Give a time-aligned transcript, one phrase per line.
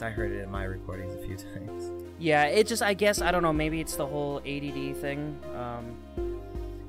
[0.00, 1.90] Because I heard it in my recordings a few times.
[2.18, 3.52] Yeah, it just I guess I don't know.
[3.52, 5.38] Maybe it's the whole ADD thing.
[5.56, 5.96] Um,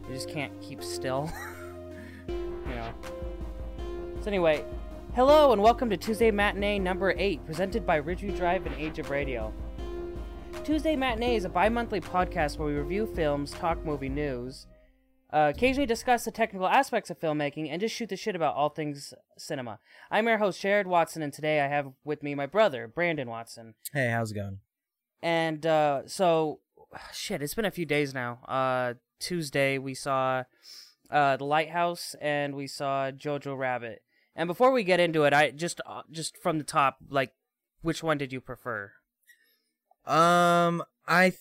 [0.08, 1.32] you just can't keep still.
[2.28, 2.94] you know.
[4.22, 4.64] So anyway,
[5.16, 9.10] hello and welcome to Tuesday Matinee number eight, presented by Ridgeview Drive and Age of
[9.10, 9.54] Radio.
[10.64, 14.68] Tuesday Matinee is a bi-monthly podcast where we review films, talk movie news,
[15.34, 18.70] uh, occasionally discuss the technical aspects of filmmaking, and just shoot the shit about all
[18.70, 19.80] things cinema.
[20.10, 23.76] I'm your host, Jared Watson, and today I have with me my brother, Brandon Watson.
[23.94, 24.60] Hey, how's it going?
[25.22, 26.60] And uh, so,
[27.14, 28.40] shit, it's been a few days now.
[28.48, 30.44] Uh, Tuesday we saw
[31.10, 34.02] uh, the Lighthouse and we saw Jojo Rabbit.
[34.36, 37.34] And before we get into it, I just uh, just from the top, like,
[37.82, 38.94] which one did you prefer?
[40.06, 41.34] Um, I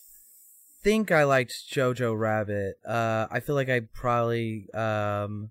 [0.83, 2.77] think I liked Jojo Rabbit.
[2.87, 5.51] Uh, I feel like I probably um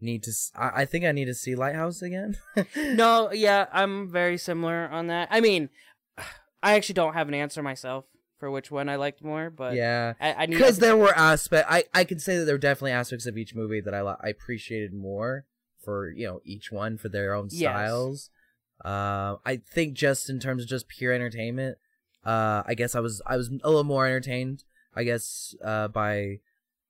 [0.00, 0.30] need to.
[0.30, 2.36] s- I, I think I need to see Lighthouse again.
[2.76, 5.28] no, yeah, I'm very similar on that.
[5.30, 5.68] I mean,
[6.62, 8.04] I actually don't have an answer myself
[8.38, 11.70] for which one I liked more, but yeah, I, because there were aspects.
[11.70, 14.28] I I could say that there were definitely aspects of each movie that I I
[14.28, 15.44] appreciated more
[15.84, 17.58] for you know each one for their own Yes.
[17.60, 18.30] styles.
[18.82, 21.76] Uh, I think just in terms of just pure entertainment,
[22.24, 24.64] uh, I guess I was I was a little more entertained.
[24.94, 26.40] I guess uh, by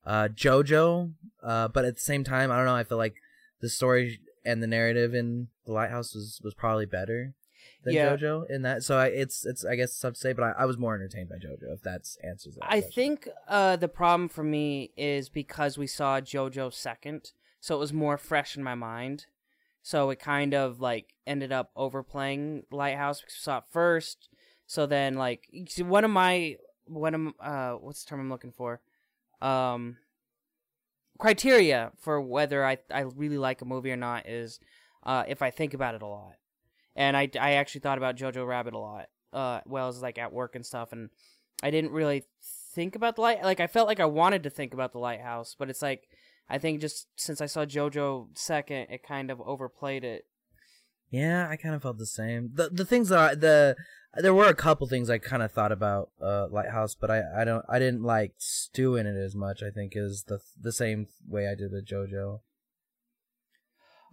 [0.05, 1.11] uh, JoJo,
[1.43, 2.75] uh, but at the same time, I don't know.
[2.75, 3.15] I feel like
[3.59, 7.33] the story and the narrative in The Lighthouse was was probably better
[7.83, 8.15] than Yeah.
[8.15, 8.83] JoJo in that.
[8.83, 10.95] So I, it's it's I guess it's tough to say, but I, I was more
[10.95, 11.73] entertained by JoJo.
[11.73, 12.65] If that's answers that.
[12.65, 12.91] I question.
[12.91, 17.93] think uh, the problem for me is because we saw JoJo second, so it was
[17.93, 19.27] more fresh in my mind.
[19.83, 24.27] So it kind of like ended up overplaying Lighthouse because we saw it first.
[24.71, 26.55] So then, like, see, one of my
[26.85, 28.79] one of uh, what's the term I'm looking for?
[29.41, 29.97] Um,
[31.19, 34.61] criteria for whether I I really like a movie or not is
[35.03, 36.35] uh, if I think about it a lot.
[36.95, 39.07] And I I actually thought about Jojo Rabbit a lot.
[39.33, 41.09] Uh, well as like at work and stuff, and
[41.61, 42.23] I didn't really
[42.73, 43.43] think about the light.
[43.43, 46.07] Like I felt like I wanted to think about the lighthouse, but it's like
[46.47, 50.27] I think just since I saw JoJo second, it kind of overplayed it.
[51.11, 52.51] Yeah, I kind of felt the same.
[52.53, 53.75] The the things that I, the
[54.15, 57.43] there were a couple things I kind of thought about uh Lighthouse, but I I
[57.43, 59.61] don't I didn't like stew in it as much.
[59.61, 62.39] I think is the the same way I did with JoJo.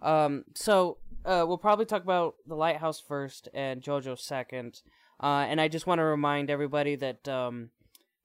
[0.02, 4.80] Um, so uh, we'll probably talk about the lighthouse first and JoJo second.
[5.20, 7.70] Uh, and I just want to remind everybody that um,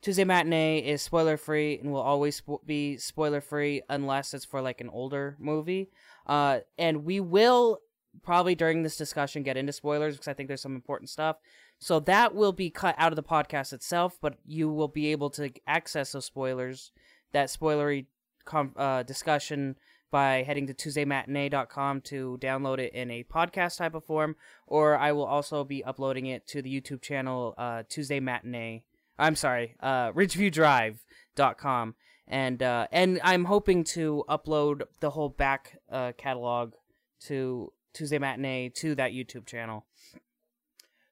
[0.01, 4.61] Tuesday matinee is spoiler free and will always spo- be spoiler free unless it's for
[4.61, 5.89] like an older movie.
[6.27, 7.79] Uh, and we will
[8.21, 11.37] probably during this discussion get into spoilers because I think there's some important stuff.
[11.79, 15.29] So that will be cut out of the podcast itself, but you will be able
[15.31, 16.91] to access those spoilers,
[17.31, 18.05] that spoilery
[18.45, 19.75] com- uh, discussion
[20.13, 24.35] by heading to tuesdaymatinee.com to download it in a podcast type of form,
[24.67, 28.83] or I will also be uploading it to the YouTube channel uh, Tuesday Matinee.
[29.17, 31.95] I'm sorry, uh, RidgeviewDrive.com,
[32.27, 36.73] and uh, and I'm hoping to upload the whole back uh, catalog
[37.21, 39.85] to Tuesday Matinee to that YouTube channel.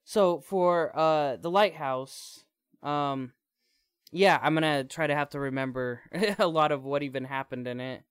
[0.03, 2.43] So for uh, the Lighthouse,
[2.83, 3.33] um,
[4.11, 6.01] yeah, I'm gonna try to have to remember
[6.39, 8.03] a lot of what even happened in it.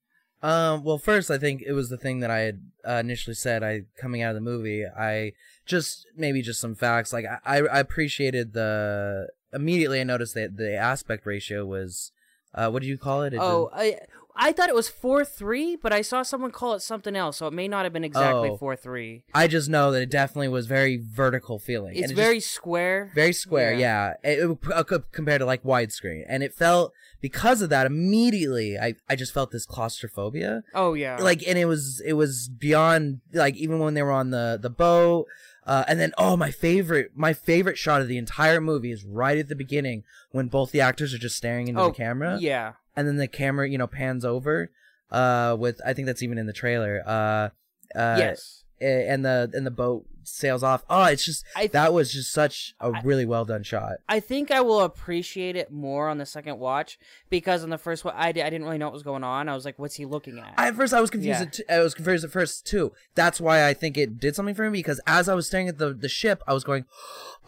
[0.42, 3.62] Um, well, first, I think it was the thing that I had uh, initially said.
[3.62, 5.32] I coming out of the movie, I
[5.66, 7.12] just maybe just some facts.
[7.12, 10.00] Like I, I appreciated the immediately.
[10.00, 12.12] I noticed that the aspect ratio was,
[12.54, 13.34] uh, what do you call it?
[13.34, 13.98] It Oh, I
[14.42, 17.46] I thought it was four three, but I saw someone call it something else, so
[17.46, 18.56] it may not have been exactly Oh.
[18.56, 19.22] four three.
[19.34, 21.94] I just know that it definitely was very vertical feeling.
[21.96, 23.10] It's and it very just- square.
[23.14, 23.74] very square.
[23.74, 27.86] Yeah, It, it- uh, co- compared to like widescreen, and it felt because of that
[27.86, 28.78] immediately.
[28.78, 30.62] I I just felt this claustrophobia.
[30.74, 31.18] Oh yeah.
[31.20, 34.70] like and it was it was beyond like even when they were on the the
[34.70, 35.26] boat
[35.66, 39.38] uh and then oh my favorite my favorite shot of the entire movie is right
[39.38, 42.72] at the beginning when both the actors are just staring into oh the camera Yeah.
[42.96, 44.70] and then the camera you know pans over
[45.10, 47.50] uh with i think that's even in the trailer uh
[47.98, 48.59] uh yes.
[48.80, 52.74] And the and the boat sails off oh it's just I- that was just such
[52.80, 56.26] a I- really well done shot I think I will appreciate it more on the
[56.26, 56.98] second watch
[57.30, 59.48] because on the first one I, I didn't really know what was going on.
[59.48, 61.40] I was like, "What's he looking at?" I, at first, I was confused.
[61.40, 61.46] Yeah.
[61.46, 62.92] At t- I was confused at first too.
[63.14, 65.78] That's why I think it did something for me because as I was staring at
[65.78, 66.84] the, the ship, I was going,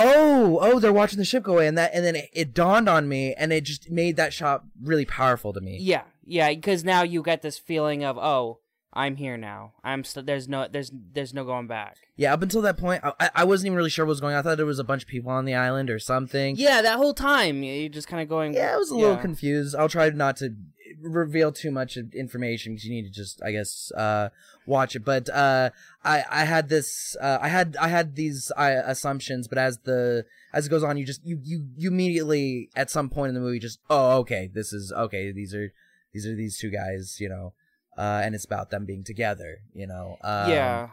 [0.01, 2.89] "Oh, oh, they're watching the ship go away," and that, and then it, it dawned
[2.89, 5.79] on me, and it just made that shot really powerful to me.
[5.81, 8.59] yeah, yeah, because now you get this feeling of, "Oh,
[8.93, 9.73] I'm here now.
[9.83, 13.31] I'm st- there's no there's there's no going back." Yeah, up until that point, I,
[13.35, 14.41] I- wasn't even really sure what was going on.
[14.41, 16.57] I thought there was a bunch of people on the island or something.
[16.57, 18.55] Yeah, that whole time you're just kind of going.
[18.55, 19.75] Yeah, I was a little confused.
[19.75, 20.55] I'll try not to
[21.01, 24.29] reveal too much information because you need to just, I guess, uh,
[24.67, 25.05] watch it.
[25.05, 25.71] But uh,
[26.05, 30.25] I, I had this, uh, I had, I had these uh, assumptions, but as the
[30.53, 33.41] as it goes on, you just you you you immediately at some point in the
[33.41, 35.33] movie just, oh, okay, this is okay.
[35.33, 35.73] These are
[36.13, 37.55] these are these two guys, you know,
[37.99, 40.17] uh, and it's about them being together, you know.
[40.23, 40.89] Um, yeah.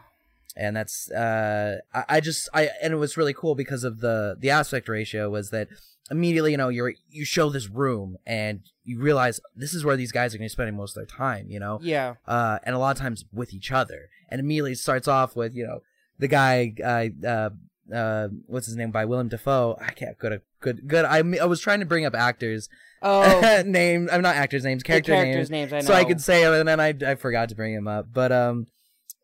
[0.56, 4.36] and that's uh I, I just I and it was really cool because of the
[4.38, 5.68] the aspect ratio was that
[6.10, 10.10] immediately you know you're you show this room and you realize this is where these
[10.10, 12.14] guys are going to be spending most of their time you know Yeah.
[12.26, 15.64] uh and a lot of times with each other and immediately starts off with you
[15.68, 15.82] know
[16.18, 17.50] the guy uh uh
[17.94, 21.60] uh what's his name by Willem Dafoe I can't good good good I I was
[21.60, 22.68] trying to bring up actors
[23.02, 25.72] Oh, name I'm not actors names character characters' names names.
[25.72, 25.94] I know.
[25.94, 28.08] so I could say and then I, I forgot to bring him up.
[28.12, 28.66] But um,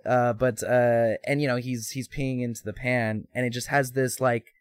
[0.05, 3.69] uh, but uh, and you know he's he's peeing into the pan, and it just
[3.69, 4.53] has this like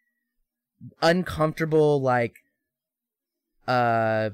[1.02, 2.34] uncomfortable like
[3.66, 4.30] uh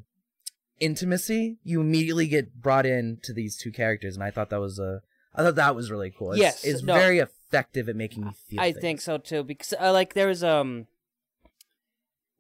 [0.80, 1.58] intimacy.
[1.62, 5.02] You immediately get brought in to these two characters, and I thought that was a
[5.34, 6.32] I thought that was really cool.
[6.32, 6.94] It's, Yes, it's no.
[6.94, 8.60] very effective at making me feel.
[8.60, 8.80] I things.
[8.82, 10.86] think so too because uh, like there was um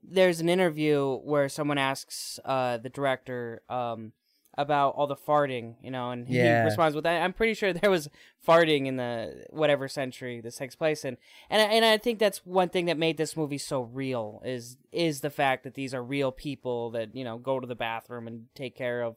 [0.02, 4.12] there's an interview where someone asks uh the director um
[4.58, 6.58] about all the farting, you know, and Yeah.
[6.60, 7.22] he responds with that.
[7.22, 8.10] I'm pretty sure there was
[8.46, 11.16] farting in the whatever century this takes place in,
[11.48, 14.76] and I- and I think that's one thing that made this movie so real is
[14.92, 18.26] is the fact that these are real people that you know go to the bathroom
[18.26, 19.16] and take care of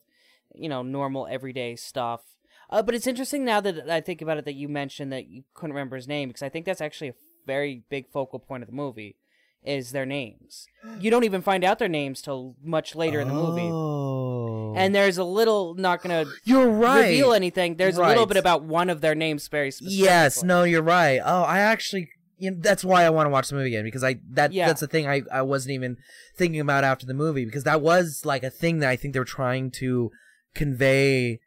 [0.54, 2.22] you know normal everyday stuff.
[2.70, 5.44] Uh, but it's interesting now that I think about it that you mentioned that you
[5.54, 7.16] couldn't remember his name because I think that's actually a
[7.46, 9.18] very big focal point of the movie
[9.66, 10.68] is their names.
[10.98, 13.70] You don't even find out their names till much later in the movie.
[13.70, 17.06] Oh, And there's a little not gonna you're right.
[17.06, 17.76] reveal anything.
[17.76, 20.06] There's a little bit about one of their names very specifically.
[20.06, 21.20] Yes, no, you're right.
[21.24, 24.04] Oh, I actually, you know, that's why I want to watch the movie again because
[24.04, 24.68] I that Yeah.
[24.68, 25.98] that's the thing I I wasn't even
[26.36, 29.20] thinking about after the movie because that was like a thing that I think they
[29.20, 30.12] were trying to
[30.54, 31.40] convey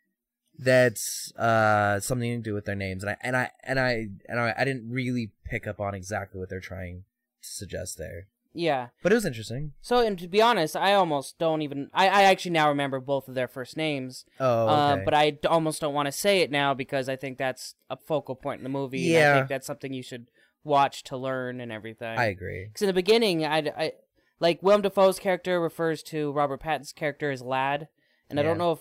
[0.58, 4.40] that's uh something to do with their names and I and I and I and
[4.40, 7.04] I, I didn't really pick up on exactly what they're trying to
[7.40, 8.28] suggest there.
[8.54, 8.88] Yeah.
[9.02, 9.72] But it was interesting.
[9.82, 11.90] So, and to be honest, I almost don't even.
[11.92, 14.24] I, I actually now remember both of their first names.
[14.40, 15.02] Oh, okay.
[15.02, 17.74] Uh, but I d- almost don't want to say it now because I think that's
[17.90, 19.14] a focal point in the movie.
[19.14, 19.34] and I Yeah.
[19.36, 20.30] think that's something you should
[20.64, 22.18] watch to learn and everything.
[22.18, 22.64] I agree.
[22.66, 23.92] Because in the beginning, I, I
[24.40, 27.88] like Willem Dafoe's character refers to Robert Pattinson's character as lad,
[28.30, 28.78] and I don't know if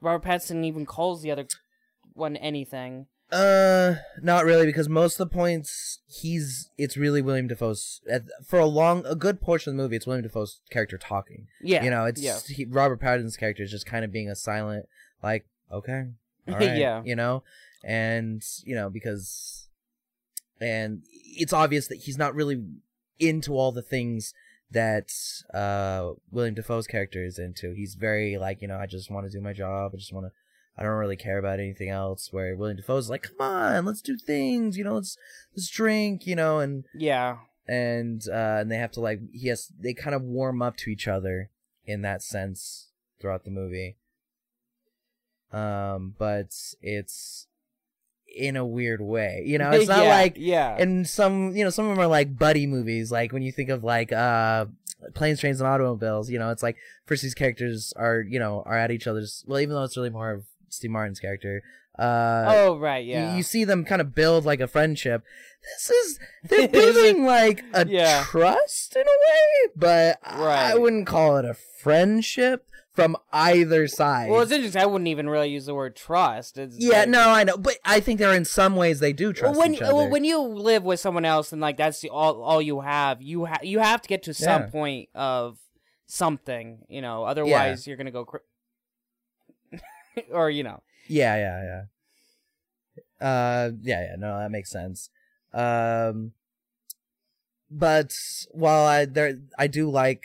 [0.00, 1.46] Robert Pattinson even calls the other
[2.12, 3.06] one anything.
[3.32, 8.58] Uh, not really, because most of the points he's it's really William Dafoe's at, for
[8.60, 9.96] a long a good portion of the movie.
[9.96, 11.48] It's William Dafoe's character talking.
[11.60, 12.38] Yeah, you know, it's yeah.
[12.46, 14.86] he, Robert Pattinson's character is just kind of being a silent,
[15.24, 16.06] like okay,
[16.48, 17.02] all right, Yeah.
[17.04, 17.42] you know,
[17.82, 19.66] and you know because,
[20.60, 22.62] and it's obvious that he's not really
[23.18, 24.34] into all the things
[24.70, 25.10] that
[25.52, 27.72] uh William Dafoe's character is into.
[27.72, 29.92] He's very like you know I just want to do my job.
[29.94, 30.32] I just want to.
[30.78, 32.32] I don't really care about anything else.
[32.32, 34.76] Where William Dafoe's like, come on, let's do things.
[34.76, 35.16] You know, let's
[35.54, 36.26] let's drink.
[36.26, 40.22] You know, and Yeah, and uh and they have to like yes, they kind of
[40.22, 41.50] warm up to each other
[41.84, 42.88] in that sense
[43.20, 43.96] throughout the movie
[45.52, 46.52] um but
[46.82, 47.46] it's
[48.36, 51.70] in a weird way you know it's not yeah, like yeah, and some you know
[51.70, 54.66] some of them are like buddy movies like when you think of like uh
[55.14, 58.76] planes trains and automobiles you know it's like first these characters are you know are
[58.76, 61.62] at each other's well even though it's really more of steve martin's character
[61.98, 63.34] uh oh right, you- yeah.
[63.36, 65.22] you, see them kind of build like a friendship.
[65.62, 68.22] This is they're building like a Yeah.
[68.22, 72.66] trust in a way, but I- I wouldn't call it a friendship.
[72.92, 74.30] from either side.
[74.30, 74.80] Well, it's interesting.
[74.82, 76.56] I wouldn't even really use the word trust.
[76.58, 79.12] It's yeah, like- no, I know, but I think there are in some ways they
[79.14, 79.94] do trust when each other.
[79.94, 83.22] well, when you live with someone else and like that's the, all all you have,
[83.22, 84.68] you ha- you have to get to some Yeah.
[84.68, 85.58] point of
[86.06, 87.24] something, you know.
[87.24, 88.38] Otherwise, you're gonna go, cr-
[90.30, 91.62] or you know, Yeah, yeah,
[93.20, 93.26] yeah.
[93.26, 94.16] Uh, yeah, yeah.
[94.18, 95.10] No, that makes sense.
[95.52, 96.32] Um,
[97.70, 98.12] but
[98.50, 100.24] while I there, I do like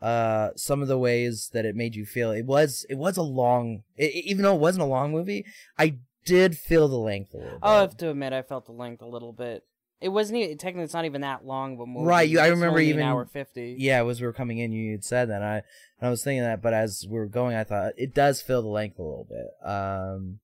[0.00, 2.30] uh some of the ways that it made you feel.
[2.30, 5.44] It was it was a long, i i- even though it wasn't a long movie.
[5.78, 7.58] I did feel the length a little.
[7.62, 9.64] I'll have to admit I felt the length a little bit.
[10.00, 10.84] It wasn't even technically.
[10.84, 12.06] It's not even that long of a movie.
[12.06, 13.74] Right, you- I remember even- an hour fifty.
[13.78, 15.36] Yeah, as we were coming in, you had said that.
[15.42, 15.54] And I
[16.00, 18.62] and I was thinking that, but as we were going, I thought it does fill
[18.62, 19.68] the length a little bit.
[19.68, 20.38] Um.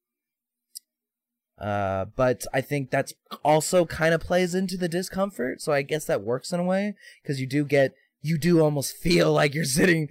[1.56, 5.60] Uh, but I think that's also kind of plays into the discomfort.
[5.62, 8.96] So I guess that works in a way because you do get you do almost
[9.02, 10.08] feel like you're sitting.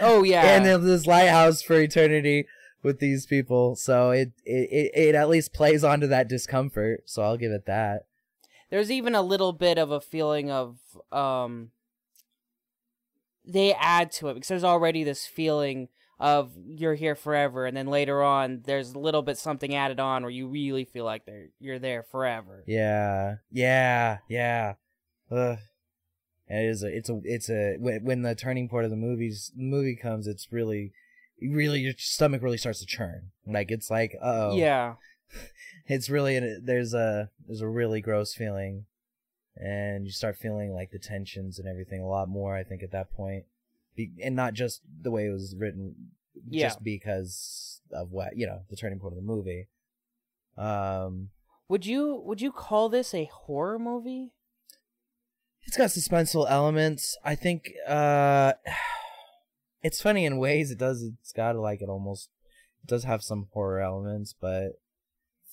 [0.00, 0.56] Oh yeah.
[0.56, 2.46] in this lighthouse for eternity
[2.82, 3.76] with these people.
[3.76, 7.02] So it, it it at least plays onto that discomfort.
[7.06, 8.06] So I'll give it that.
[8.70, 10.78] there's even a little bit of a feeling of
[11.12, 11.70] um
[13.44, 17.86] they add to it because there's already this feeling of you're here forever and then
[17.86, 21.48] later on there's a little bit something added on where you really feel like they're
[21.60, 24.74] you're there forever Yeah, yeah, yeah.
[25.30, 25.58] Ugh.
[26.48, 26.82] It is.
[26.84, 27.20] A, it's a.
[27.24, 27.76] It's a.
[27.78, 30.92] When, when the turning point of the movies movie comes, it's really,
[31.40, 33.30] really your stomach really starts to churn.
[33.46, 34.94] Like it's like, oh, yeah
[35.88, 38.86] It's really an, there's a there's a really gross feeling,
[39.56, 42.56] and you start feeling like the tensions and everything a lot more.
[42.56, 43.44] I think at that point,
[43.94, 46.10] Be, and not just the way it was written,
[46.48, 46.66] Yeah.
[46.68, 49.68] just because of what you know the turning point of the movie.
[50.58, 51.30] Um.
[51.68, 54.30] would you would you call this a horror movie
[55.64, 57.16] It's got suspenseful elements.
[57.24, 58.54] I think uh
[59.86, 62.28] it's funny in ways it does it's got like it almost
[62.82, 64.72] it does have some horror elements, but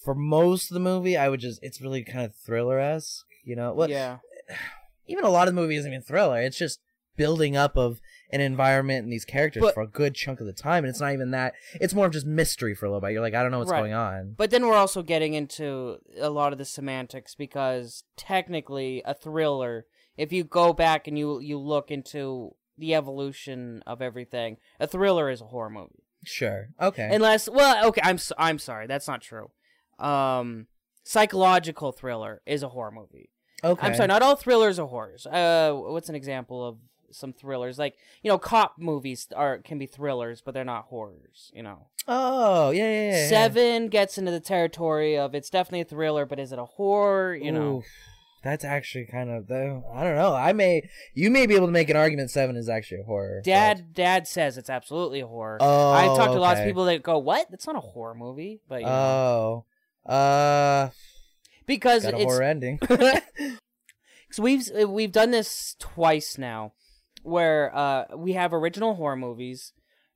[0.04, 3.56] for most of the movie I would just it's really kind of thriller esque, you
[3.56, 3.74] know.
[3.74, 4.18] Well yeah
[5.08, 6.42] even a lot of the movie isn't even thriller.
[6.42, 6.80] It's just
[7.16, 8.00] building up of
[8.32, 11.00] an environment and these characters But- for a good chunk of the time and it's
[11.00, 13.12] not even that it's more of just mystery for a little bit.
[13.12, 13.80] You're like, I don't know what's Right.
[13.82, 14.34] going on.
[14.36, 19.86] But then we're also getting into a lot of the semantics because technically a thriller,
[20.18, 25.30] if you go back and you you look into the evolution of everything, a thriller
[25.30, 26.04] is a horror movie.
[26.26, 26.70] Sure.
[26.82, 27.10] Okay.
[27.12, 29.52] Unless well, okay, I'm so, I'm sorry, that's not true.
[30.00, 30.68] Um
[31.04, 33.30] psychological thriller is a horror movie.
[33.64, 33.88] okay.
[33.88, 35.26] I'm sorry, not all thrillers are horrors.
[35.28, 36.78] Uh what's an example of
[37.12, 37.78] some thrillers?
[37.78, 41.88] Like, you know, cop movies are can be thrillers, but they're not horrors, you know.
[42.08, 43.18] Oh, yeah, yeah, yeah.
[43.22, 43.30] yeah.
[43.30, 47.36] Seven gets into the territory of it's definitely a thriller, but is it a horror?
[47.36, 47.86] You know, Oof,
[48.44, 49.84] that's actually kind of though.
[49.94, 50.34] I don't know.
[50.36, 52.30] I may you may be able to make an argument.
[52.32, 53.42] Seven is actually a horror.
[53.44, 55.58] but- Dad, Dad says it's absolutely a horror.
[55.62, 57.48] Oh, I've talked to lots of people that go, "What?
[57.50, 59.66] That's not a horror movie," but you know,
[60.06, 60.90] Oh, uh,
[61.66, 62.80] because got a it's horror ending.
[64.32, 66.74] So we've we've done this twice now,
[67.22, 69.74] where uh, we have original horror movies,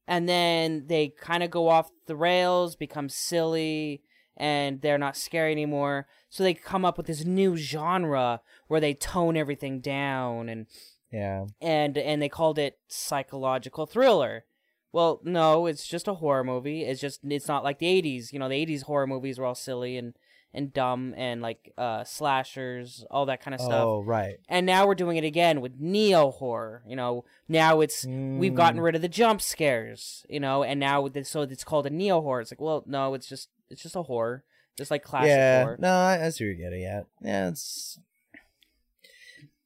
[0.07, 4.01] and then they kind of go off the rails, become silly,
[4.37, 6.07] and they're not scary anymore.
[6.29, 10.67] So they come up with this new genre where they tone everything down, and
[11.11, 11.45] yeah.
[11.61, 14.45] and and they called it psychological thriller.
[14.93, 16.83] Well, no, it's just a horror movie.
[16.83, 18.31] It's just it's not like the '80s.
[18.31, 20.13] You know, the '80s horror movies were all silly and
[20.53, 24.37] and dumb and like uh slashers, all that kind of stuff Oh, right.
[24.49, 28.79] and now we're doing it again with neo horror you know now it's we've gotten
[28.79, 28.83] Mm.
[28.83, 31.89] rid of the jump scares you know and now with this, so it's called a
[31.89, 34.43] neo horror it's like well no it's just it's just a horror
[34.77, 35.63] just like classic yeah.
[35.63, 37.05] horror No, I, I see what you're getting at.
[37.21, 37.99] Yeah, it's.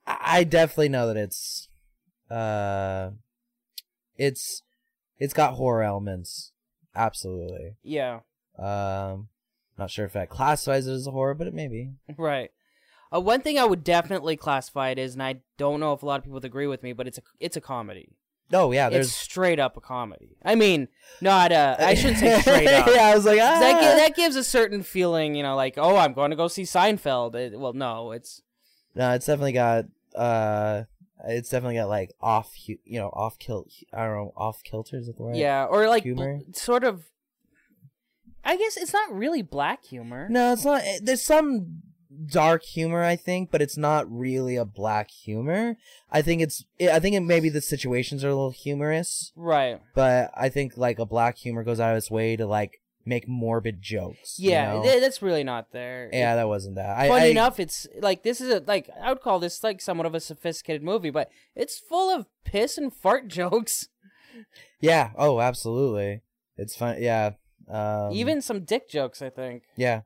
[0.08, 1.68] I, I definitely know that it's,
[2.30, 3.10] uh,
[4.16, 4.62] it's,
[5.18, 6.54] it's got horror elements.
[6.96, 7.76] Absolutely.
[7.84, 8.20] yeah
[8.58, 9.28] Um,
[9.78, 11.92] not sure if that classifies it as a horror, but it may be.
[12.18, 12.51] right
[13.13, 16.06] uh, one thing i would definitely classify it as and i don't know if a
[16.06, 18.10] lot of people would agree with me but it's a it's a comedy
[18.54, 20.90] Oh yeah, it's straight up a comedy i mean
[21.22, 23.60] not uh i shouldn't say straight up yeah, I was like, ah.
[23.62, 26.50] that, gi- that gives a certain feeling, you know, like, oh, I'm going to go
[26.50, 27.34] see Seinfeld.
[27.36, 28.42] It, well, no, it's
[28.94, 29.86] No, it's definitely got
[30.16, 30.84] uh
[31.28, 35.08] it's definitely got like off you know, off kilt I don't know, off kilter is
[35.08, 35.38] that the word?
[35.38, 36.40] Yeah, or like Humor?
[36.40, 37.06] bl- sort of.
[38.44, 40.28] I guess it's not really black humor.
[40.30, 41.82] No, it's not there's some
[42.30, 45.78] dark humor I think, but it's not really a black humor.
[46.12, 49.80] I think it's I think it maybe the situations are a little humorous, Right.
[49.96, 53.28] but I think like a black humor goes out of its way to like make
[53.28, 54.38] morbid jokes.
[54.38, 54.84] you Yeah, know?
[54.84, 56.10] th- that's really not there.
[56.14, 56.98] yeah, that wasn't that.
[56.98, 59.82] I, Funny I, enough, it's like this is a like I would call this like
[59.82, 63.88] somewhat of a sophisticated movie, but it's full of piss and fart jokes.
[64.80, 65.12] Yeah.
[65.18, 66.22] Oh, absolutely.
[66.58, 66.98] It's fun.
[67.02, 67.32] Yeah.
[67.72, 69.63] Um, Even some dick jokes, I think.
[69.75, 70.01] Yeah.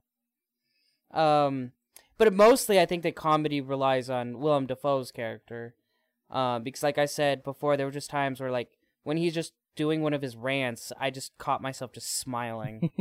[1.12, 1.72] Um,
[2.18, 5.76] but mostly, I think that comedy relies on Willem Dafoe's character,
[6.30, 8.70] uh, because, like I said before, there were just times where, like,
[9.04, 12.92] when he's just doing one of his rants, I just caught myself just smiling.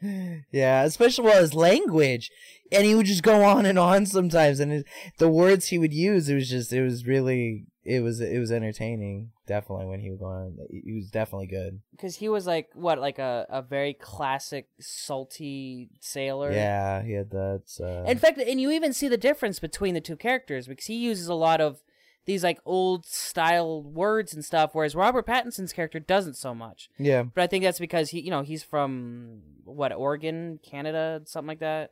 [0.50, 2.30] yeah, especially well his language,
[2.70, 4.84] and he would just go on and on sometimes, and his,
[5.18, 8.52] the words he would use, it was just, it was really, it was, it was
[8.52, 9.30] entertaining.
[9.46, 11.80] Definitely when he was going on, he was definitely good.
[11.90, 16.52] Because he was like what, like a, a very classic salty sailor.
[16.52, 17.62] Yeah, he had that.
[17.80, 18.08] Uh...
[18.08, 21.28] In fact, and you even see the difference between the two characters because he uses
[21.28, 21.82] a lot of
[22.24, 26.88] these like old style words and stuff, whereas Robert Pattinson's character doesn't so much.
[26.98, 27.24] Yeah.
[27.24, 31.58] But I think that's because he, you know, he's from what Oregon, Canada, something like
[31.58, 31.90] that.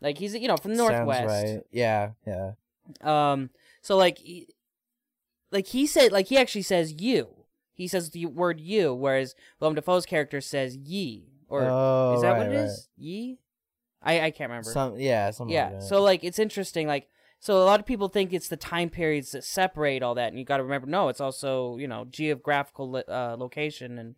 [0.00, 1.26] Like he's, you know, from the northwest.
[1.26, 1.60] Right.
[1.72, 2.52] Yeah, yeah.
[3.02, 3.50] Um.
[3.82, 4.46] So like, he,
[5.50, 7.28] like he said, like he actually says you.
[7.74, 11.28] He says the word you, whereas Willem Dafoe's character says ye.
[11.48, 12.64] Or oh, is that right, what it right.
[12.64, 12.88] is?
[12.96, 13.38] Ye.
[14.02, 14.70] I I can't remember.
[14.70, 15.64] Some, yeah, something yeah.
[15.64, 15.82] like that.
[15.84, 16.86] So like, it's interesting.
[16.86, 17.08] Like
[17.40, 20.38] so a lot of people think it's the time periods that separate all that, and
[20.38, 24.16] you got to remember, no, it's also you know geographical uh, location, and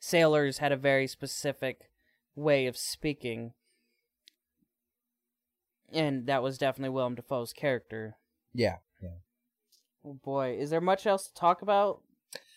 [0.00, 1.90] sailors had a very specific
[2.34, 3.52] way of speaking,
[5.92, 8.16] and that was definitely Willem Dafoe's character.
[8.54, 8.76] yeah.
[10.04, 12.00] Oh boy, is there much else to talk about?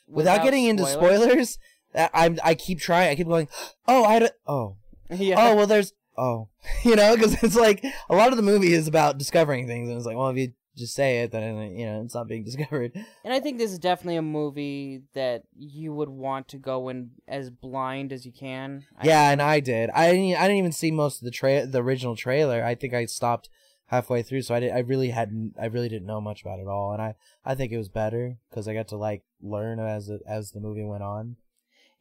[0.07, 1.57] Without, getting into spoilers,
[1.95, 3.09] I, I'm I keep trying.
[3.09, 3.47] I keep going.
[3.87, 4.77] Oh, I had a, oh
[5.09, 5.35] yeah.
[5.37, 5.67] oh well.
[5.67, 6.49] There's oh
[6.83, 9.97] you know because it's like a lot of the movie is about discovering things, and
[9.97, 12.43] it's like well if you just say it, then uh, you know it's not being
[12.45, 12.91] discovered.
[13.23, 17.11] And I think this is definitely a movie that you would want to go in
[17.27, 18.85] as blind as you can.
[18.99, 19.89] I- Yeah, and I did.
[19.91, 20.35] I didn't.
[20.37, 22.63] I didn't even see most of the tra- the original trailer.
[22.63, 23.49] I think I stopped
[23.87, 24.71] halfway through, so I did.
[24.71, 25.55] I really hadn't.
[25.59, 28.37] I really didn't know much about it all, and I I think it was better
[28.49, 31.37] because I got to like learn as it as the movie went on.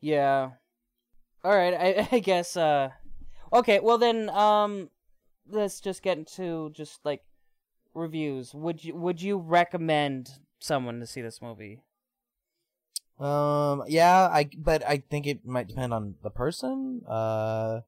[0.00, 0.50] Yeah.
[1.42, 1.74] All right.
[1.74, 2.56] I, I guess.
[2.56, 2.90] Uh.
[3.52, 3.80] Okay.
[3.80, 4.30] Well then.
[4.30, 4.90] Um.
[5.46, 7.22] Let's just get into just like
[7.94, 8.54] reviews.
[8.54, 11.82] Would you Would you recommend someone to see this movie?
[13.18, 13.84] Um.
[13.88, 14.28] Yeah.
[14.32, 14.48] I.
[14.56, 17.02] But I think it might depend on the person.
[17.06, 17.80] Uh.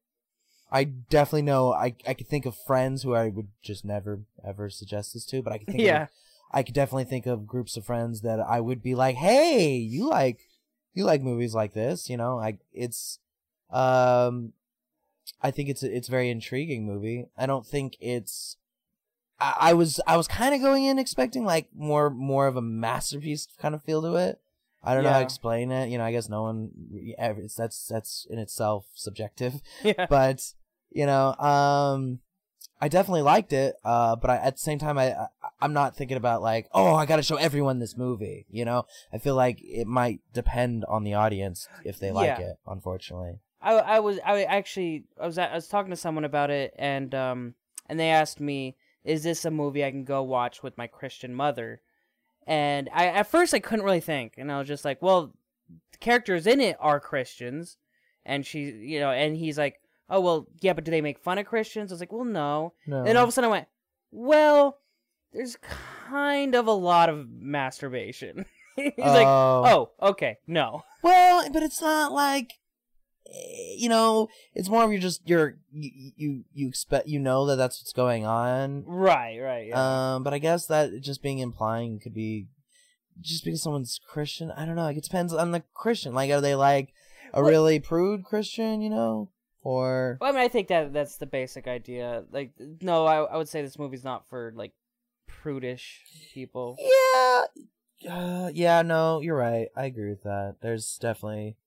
[0.71, 1.73] I definitely know.
[1.73, 5.41] I I could think of friends who I would just never ever suggest this to,
[5.41, 5.81] but I could think.
[5.81, 6.03] Yeah.
[6.03, 6.09] Of,
[6.51, 10.07] I could definitely think of groups of friends that I would be like, "Hey, you
[10.07, 10.47] like,
[10.93, 13.19] you like movies like this?" You know, I it's,
[13.69, 14.53] um,
[15.41, 17.27] I think it's a, it's a very intriguing movie.
[17.37, 18.57] I don't think it's.
[19.39, 22.61] I, I was I was kind of going in expecting like more more of a
[22.61, 24.39] masterpiece kind of feel to it.
[24.83, 25.89] I don't know how to explain it.
[25.89, 26.69] You know, I guess no one.
[26.93, 30.05] It's that's that's in itself subjective Yeah.
[30.09, 30.53] but
[30.89, 32.19] you know um
[32.79, 35.27] i definitely liked it uh but I, at the same time I, I
[35.59, 39.17] i'm not thinking about like oh i gotta show everyone this movie you know i
[39.17, 42.51] feel like it might depend on the audience if they like Yeah.
[42.51, 46.23] it unfortunately I I was I actually I was at, I was talking to someone
[46.25, 47.55] about it and um
[47.89, 51.33] and they asked me is this a movie I can go watch with my Christian
[51.33, 51.81] mother
[52.47, 54.33] and I at first I couldn't really think.
[54.37, 55.33] And I was just like well
[55.91, 57.77] the characters in it are Christians.
[58.25, 59.79] And she you know and he's like
[60.09, 61.91] oh well yeah but do they make fun of Christians?
[61.91, 62.73] I was like well no.
[62.87, 63.03] No.
[63.03, 63.67] and all of a sudden I went
[64.11, 64.77] well
[65.33, 65.57] there's
[66.09, 68.45] kind of a lot of masturbation.
[68.75, 69.89] He's like Oh.
[70.01, 70.83] oh okay no.
[71.03, 72.53] Well but it's not like
[73.75, 77.55] you know it's more of you're just you're you you, you expect you know that
[77.57, 80.15] that's what's going on right right yeah.
[80.15, 82.47] Um, but I guess that just being implying could be
[83.19, 84.51] just because someone's Christian.
[84.51, 84.83] I don't know.
[84.83, 86.13] Like, It depends on the Christian.
[86.13, 86.93] Like, are they like
[87.33, 88.79] a Well- really prude Christian?
[88.81, 89.31] You know,
[89.63, 92.25] or Well, I mean, I think that that's the basic idea.
[92.31, 94.73] Like, no, I I would say this movie's not for like
[95.27, 96.77] prudish people.
[96.79, 97.45] yeah,
[98.09, 98.81] uh, yeah.
[98.83, 99.69] No, you're right.
[99.75, 100.57] I agree with that.
[100.61, 101.57] There's definitely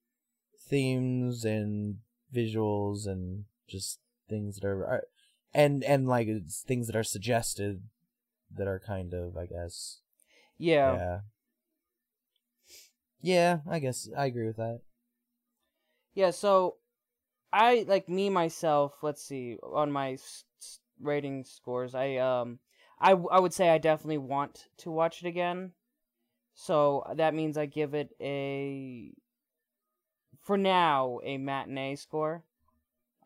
[0.71, 1.99] themes and
[2.33, 5.05] visuals and just things that are, are
[5.53, 7.83] and and like it's things that are suggested
[8.57, 10.01] that are kind of, I guess,
[10.59, 10.95] Yeah.
[10.95, 11.19] yeah.
[13.23, 14.81] Yeah, I guess I agree with that.
[16.15, 16.77] Yeah, so
[17.53, 18.95] I like me myself.
[19.03, 20.17] Let's see on my
[21.01, 21.95] rating scores.
[21.95, 22.59] I um
[22.99, 25.73] I w- I would say I definitely want to watch it again.
[26.55, 29.13] So that means I give it a
[30.43, 32.43] for now a matinee score.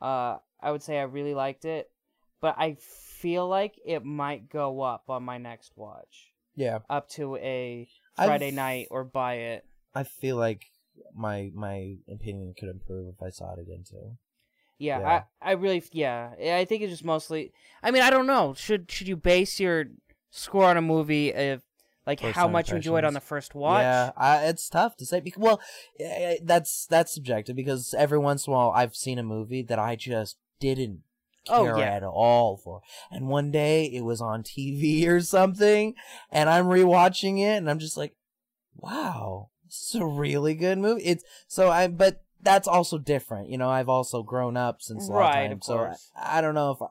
[0.01, 1.91] Uh I would say I really liked it,
[2.41, 6.33] but I feel like it might go up on my next watch.
[6.57, 9.65] Yeah, Up to a I've- Friday night or buy it.
[9.95, 10.67] I feel like
[11.15, 14.17] my my opinion could improve if I saw it again too.
[14.79, 15.23] Yeah, Yeah.
[15.43, 18.55] I I really yeah, I think it's just mostly I mean, I don't know.
[18.55, 19.87] Should should you base your
[20.31, 21.63] score on a movie if
[22.07, 23.83] like First how much you enjoyed on the first watch.
[23.83, 25.21] Yeah, I, it's tough to say.
[25.21, 25.61] Because, well,
[26.43, 29.97] that's that's subjective because every once in a while I've seen a movie that I
[29.97, 31.03] just didn't
[31.49, 31.95] Oh, care yeah.
[31.97, 35.95] at all for, and one day it was on TV or something,
[36.31, 38.15] and I'm rewatching it, and I'm just like,
[38.77, 41.03] wow, this is a really good movie.
[41.03, 43.49] It's so I, but that's also different.
[43.49, 45.79] You know, I've also grown up since a Right, of time, so.
[46.17, 46.83] I, I don't know if.
[46.83, 46.87] I,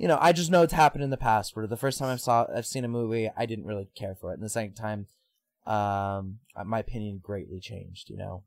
[0.00, 1.54] you know, I just know it's happened in the past.
[1.54, 4.30] Where the first time I saw, I've seen a movie, I didn't really care for
[4.30, 5.06] it, and the second time,
[5.66, 8.08] um, my opinion greatly changed.
[8.08, 8.44] You know,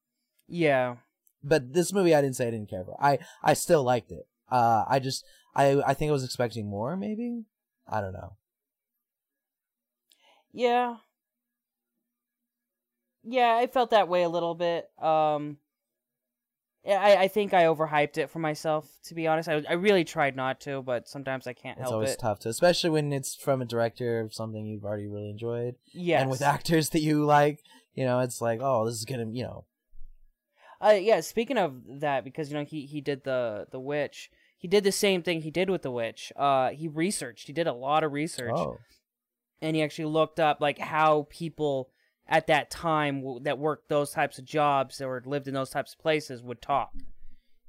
[0.47, 0.95] Yeah.
[1.43, 2.97] but this movie, I didn't say I didn't care for.
[2.99, 4.27] I I still liked it.
[4.49, 5.23] Uh, I just
[5.55, 6.97] I I think I was expecting more.
[6.97, 7.43] Maybe
[7.87, 8.35] I don't know.
[10.51, 10.97] Yeah.
[13.23, 14.89] Yeah, I felt that way a little bit.
[15.01, 15.57] Um
[16.85, 19.47] I, I think I overhyped it for myself, to be honest.
[19.47, 22.49] I, I really tried not to, but sometimes I can't It's help always tough to,
[22.49, 26.21] especially when it's from a director of something you've already really enjoyed, Yes.
[26.21, 27.59] and with actors that you like.
[27.93, 29.65] You know, it's like, oh, this is gonna, you know,
[30.81, 34.29] Uh, yeah, speaking of that, because you know he he did the the witch.
[34.57, 36.33] He did the same thing he did with the witch.
[36.35, 37.47] Uh, he researched.
[37.47, 38.79] He did a lot of research, oh,
[39.61, 41.92] and he actually looked up like how people
[42.27, 45.93] at that time w- that worked those types of jobs or lived in those types
[45.93, 46.93] of places would talk.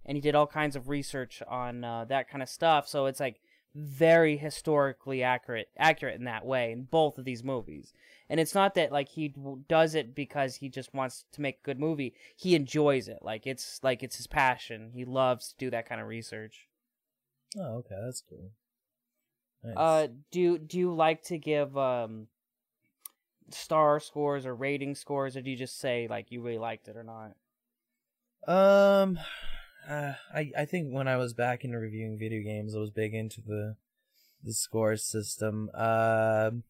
[0.06, 2.86] And he did all kinds of research on uh, that kind of stuff.
[2.88, 3.40] So it's like
[3.74, 7.92] very historically accurate, accurate in that way in both of these movies.
[8.28, 9.34] And it's not that like he
[9.68, 12.14] does it because he just wants to make a good movie.
[12.36, 13.18] He enjoys it.
[13.22, 14.90] Like it's like it's his passion.
[14.94, 16.68] He loves to do that kind of research.
[17.58, 18.50] oh, okay, that's cool.
[19.64, 19.74] Nice.
[19.76, 22.28] Uh, do do you like to give um
[23.50, 26.96] star scores or rating scores, or do you just say like you really liked it
[26.96, 27.32] or not?
[28.46, 29.18] Um,
[29.88, 33.14] uh, I I think when I was back into reviewing video games, I was big
[33.14, 33.76] into the
[34.42, 35.70] the score system.
[35.74, 36.64] Um,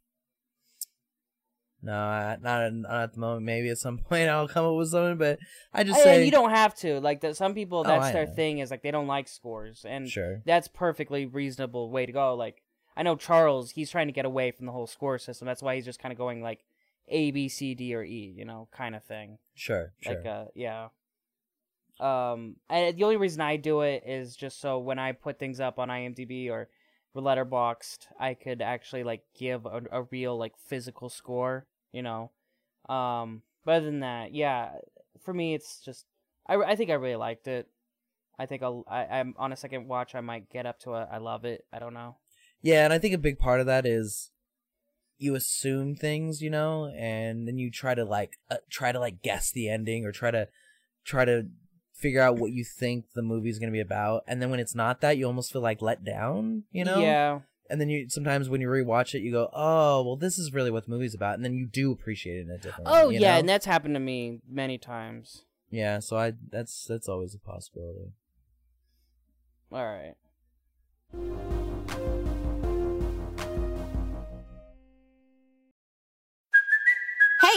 [1.82, 1.92] no,
[2.40, 3.44] not at, not at the moment.
[3.44, 5.38] Maybe at some point I'll come up with something, but
[5.72, 6.98] I just And say you don't have to.
[7.00, 8.32] Like that, some people Oh, that's I their know.
[8.32, 10.42] thing is like they don't like scores, and sure.
[10.46, 12.34] that's perfectly reasonable way to go.
[12.34, 12.62] Like
[12.96, 15.46] I know Charles, he's trying to get away from the whole score system.
[15.46, 16.64] That's why he's just kind of going like
[17.08, 19.38] A, B, C, D, or E, you know, kind of thing.
[19.54, 20.14] Sure, sure.
[20.14, 20.88] Like uh, yeah.
[22.00, 25.60] Um, and the only reason I do it is just so when I put things
[25.60, 26.68] up on IMDb or
[27.16, 32.30] Letterboxd, I could actually like give a, a real like physical score, you know.
[32.88, 34.70] Um, but other than that, yeah,
[35.22, 36.06] for me it's just
[36.46, 37.68] I, I think I really liked it.
[38.38, 41.08] I think I'll I, I'm on a second watch I might get up to a
[41.10, 41.64] I love it.
[41.72, 42.16] I don't know.
[42.64, 44.30] Yeah, and I think a big part of that is
[45.18, 49.22] you assume things, you know, and then you try to like uh, try to like
[49.22, 50.48] guess the ending or try to
[51.04, 51.46] try to
[51.92, 54.24] figure out what you think the movie's going to be about.
[54.26, 57.00] And then when it's not that, you almost feel like let down, you know?
[57.00, 57.40] Yeah.
[57.68, 60.70] And then you sometimes when you rewatch it, you go, "Oh, well this is really
[60.70, 63.18] what the movie's about." And then you do appreciate it in a different Oh way.
[63.18, 63.40] yeah, know?
[63.40, 65.44] and that's happened to me many times.
[65.70, 68.12] Yeah, so I that's that's always a possibility.
[69.70, 70.14] All right.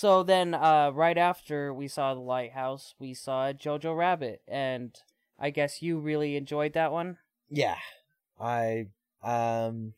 [0.00, 4.98] So then, uh, right after we saw the lighthouse, we saw Jojo Rabbit, and
[5.38, 7.18] I guess you really enjoyed that one.
[7.50, 7.76] Yeah.
[8.40, 8.86] I
[9.22, 9.92] um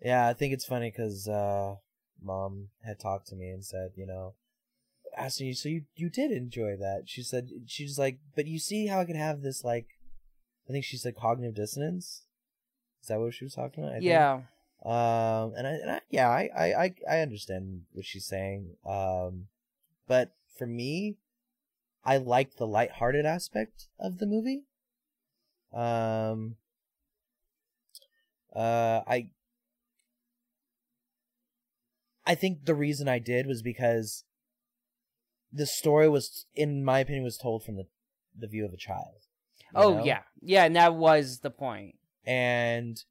[0.00, 1.76] Yeah, I think it's funny cuz uh
[2.22, 4.32] mom had talked to me and said, you know,
[5.14, 7.02] asking me, so you you did enjoy that.
[7.04, 9.88] She said she's like, but you see how I could have this like
[10.70, 12.24] I think she said cognitive dissonance.
[13.02, 13.96] Is that what she was talking about?
[13.96, 14.04] I think.
[14.84, 18.76] Um, and I, and I yeah, I, I, I, I understand what she's saying.
[18.84, 19.46] Um,
[20.08, 21.16] but for me,
[22.04, 24.64] I like the lighthearted aspect of the movie.
[25.72, 26.56] Um,
[28.54, 29.30] uh, I,
[32.26, 34.24] I think the reason I did was because
[35.52, 37.86] the story was, in my opinion, was told from the,
[38.36, 39.26] the view of a child.
[39.74, 40.04] oh know?
[40.04, 41.94] yeah, yeah, and that was the point.
[42.26, 43.04] and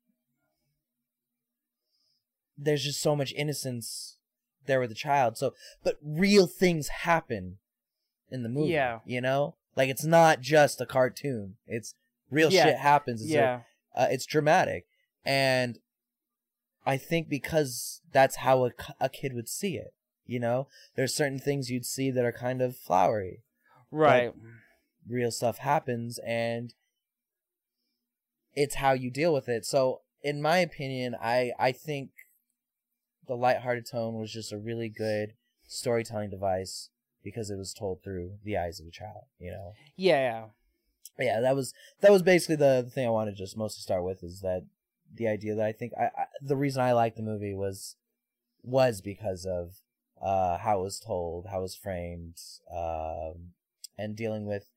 [2.64, 4.18] there's just so much innocence
[4.68, 7.58] there with the child so but real things happen
[8.30, 9.00] in the movie Yeah.
[9.06, 11.96] you know like it's not just a cartoon it's
[12.30, 12.64] real Yeah.
[12.66, 13.22] shit happens.
[13.22, 13.62] It's yeah,
[13.96, 14.86] uh, it's dramatic,
[15.26, 15.80] and
[16.86, 18.72] I think because that's how a,
[19.02, 19.94] a kid would see it.
[20.26, 23.44] You know, there's certain things you'd see that are kind of flowery.
[23.92, 24.34] right.
[25.10, 26.74] Real stuff happens, and
[28.54, 29.66] it's how you deal with it.
[29.66, 32.12] So, in my opinion, I I think
[33.28, 36.90] the lighthearted tone was just a really good storytelling device
[37.24, 39.26] because it was told through the eyes of a child.
[39.40, 39.74] You know.
[39.96, 40.46] yeah,
[41.20, 44.04] yeah that was that was basically the, the thing i wanted to just mostly start
[44.04, 44.66] with is that
[45.14, 47.96] the idea that i think I, I the reason i liked the movie was
[48.64, 49.76] was because of
[50.22, 52.38] uh how it was told how it was framed
[52.72, 53.52] um
[53.98, 54.70] and dealing with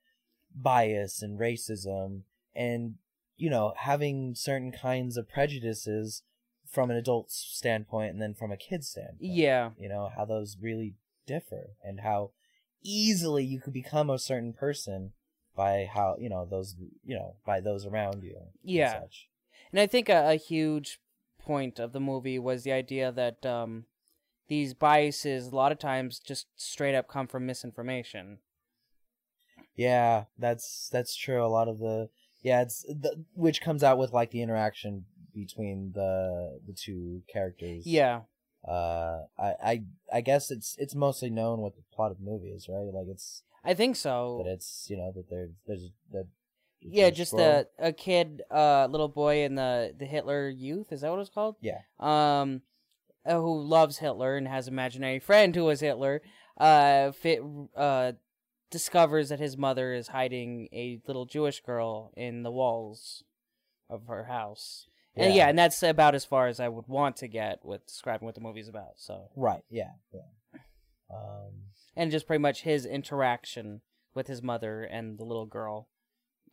[0.54, 2.22] bias and racism
[2.54, 2.94] and
[3.37, 6.22] you know having certain kinds of prejudices
[6.68, 10.57] from an adult standpoint and then from a kid's standpoint yeah, you know how those
[10.61, 10.94] really
[11.27, 12.31] differ and how
[12.83, 15.12] easily you could become a certain person
[15.57, 16.74] by how you know those
[17.05, 19.00] you know by those around you and Yeah.
[19.00, 19.29] such.
[19.72, 21.00] and I think a, a huge
[21.38, 23.85] point of the movie was the idea that um,
[24.48, 28.38] these biases a lot of times just straight up come from misinformation.
[29.77, 32.09] yeah that's that's true a lot of the
[32.42, 37.86] yeah it's the which comes out with like the interaction between the the two characters
[37.86, 38.22] Yeah,
[38.66, 42.48] uh i i i guess it's it's mostly known what the plot of the movie
[42.48, 44.42] is right like it's I think so.
[44.44, 46.26] that it's you know that there there's that
[46.86, 50.92] yeah, just a a kid, uh, little boy in the the Hitler Youth.
[50.92, 51.56] Is that what it's called?
[51.60, 52.60] yeah um,
[53.24, 56.20] uh, who loves Hitler and has imaginary friend who is Hitler,
[56.58, 57.40] uh, fit,
[57.74, 58.12] uh,
[58.70, 63.24] discovers that his mother is hiding a little Jewish girl in the walls
[63.88, 64.86] of her house.
[65.16, 65.37] And Yeah.
[65.44, 68.35] yeah, and that's about as far as I would want to get with describing what
[68.35, 68.94] the movie's about.
[68.96, 70.22] So, right yeah yeah
[71.11, 71.53] um
[71.96, 73.81] and just pretty much his interaction
[74.14, 75.88] with his mother and the little girl,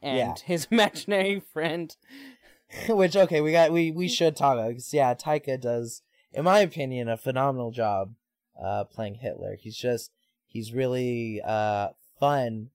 [0.02, 0.34] and Yeah.
[0.46, 1.96] his imaginary friend.
[2.90, 6.60] Which okay, we got we we should talk about because yeah, Taika does, in my
[6.60, 8.14] opinion, a phenomenal job
[8.62, 9.56] uh playing Hitler.
[9.60, 10.12] He's just
[10.46, 12.70] he's really uh fun,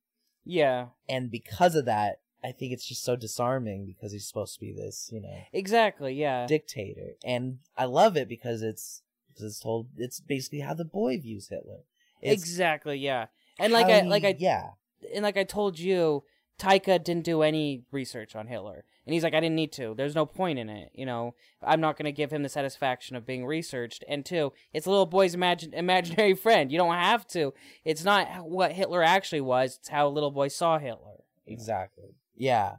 [0.44, 4.61] Yeah, and because of that, I think it's just so disarming because he's supposed to
[4.61, 6.14] be this you know exactly.
[6.14, 10.85] Yeah, dictator, and I love it because it's because it's told it's basically how the
[10.85, 11.80] boy views Hitler.
[12.22, 12.98] It's exactly.
[12.98, 13.26] Yeah,
[13.59, 14.70] and like I he- like I yeah
[15.14, 16.24] and like I told you,
[16.59, 18.85] Taika didn't do any research on Hitler.
[19.04, 19.94] And he's like, I didn't need to.
[19.96, 20.90] There's no point in it.
[20.92, 24.02] You know, I'm not going to give him the satisfaction of being researched.
[24.09, 26.72] And two, it's a little boy's imagine- imaginary friend.
[26.72, 27.54] You don't have to.
[27.85, 29.76] It's not what Hitler actually was.
[29.78, 31.22] It's how a little boy saw Hitler.
[31.46, 32.16] Exactly.
[32.37, 32.77] Yeah,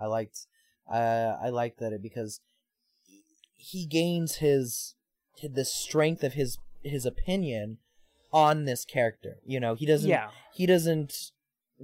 [0.00, 0.46] I liked.
[0.90, 2.40] Uh, I liked that it because
[3.56, 4.94] he gains his
[5.42, 7.78] the strength of his his opinion
[8.32, 9.38] on this character.
[9.44, 10.08] You know, he doesn't.
[10.08, 10.28] Yeah.
[10.54, 11.32] He doesn't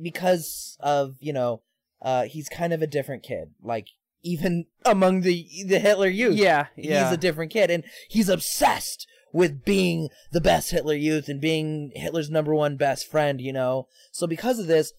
[0.01, 1.63] because of you know.
[2.01, 3.51] Uh, he's kind of a different kid.
[3.63, 3.89] Like
[4.23, 6.37] even among the the Hitler youth.
[6.37, 7.05] Yeah, yeah.
[7.05, 11.91] He's a different kid, and he's obsessed with being the best Hitler youth and being
[11.95, 13.41] Hitler's number one best friend.
[13.41, 14.93] You know, so because of this,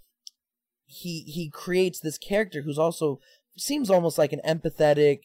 [0.93, 3.19] he he creates this character who's also
[3.57, 5.19] seems almost like an empathetic,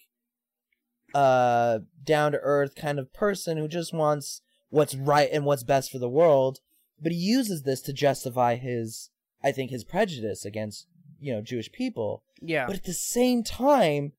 [1.14, 5.90] uh, down to earth kind of person who just wants what's right and what's best
[5.90, 6.58] for the world.
[7.00, 9.10] But he uses this to justify his,
[9.42, 10.86] I think, his prejudice against
[11.20, 12.22] you know Jewish people.
[12.40, 12.66] yeah.
[12.66, 14.12] But at the same time,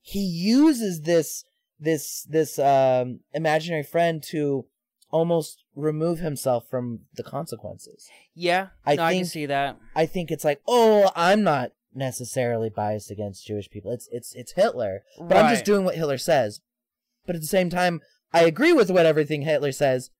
[0.00, 1.44] he uses this
[1.78, 4.66] this this um imaginary friend to
[5.12, 8.08] almost remove himself from the consequences.
[8.34, 8.68] yeah.
[8.84, 9.76] I no, I can see that.
[9.94, 13.92] I think it's like, oh, I'm not necessarily biased against Jewish people.
[13.92, 16.60] It's it's it's Hitler, but I'm just doing what Hitler says.
[17.26, 18.00] But at the same time,
[18.32, 20.10] I agree with what everything Hitler says.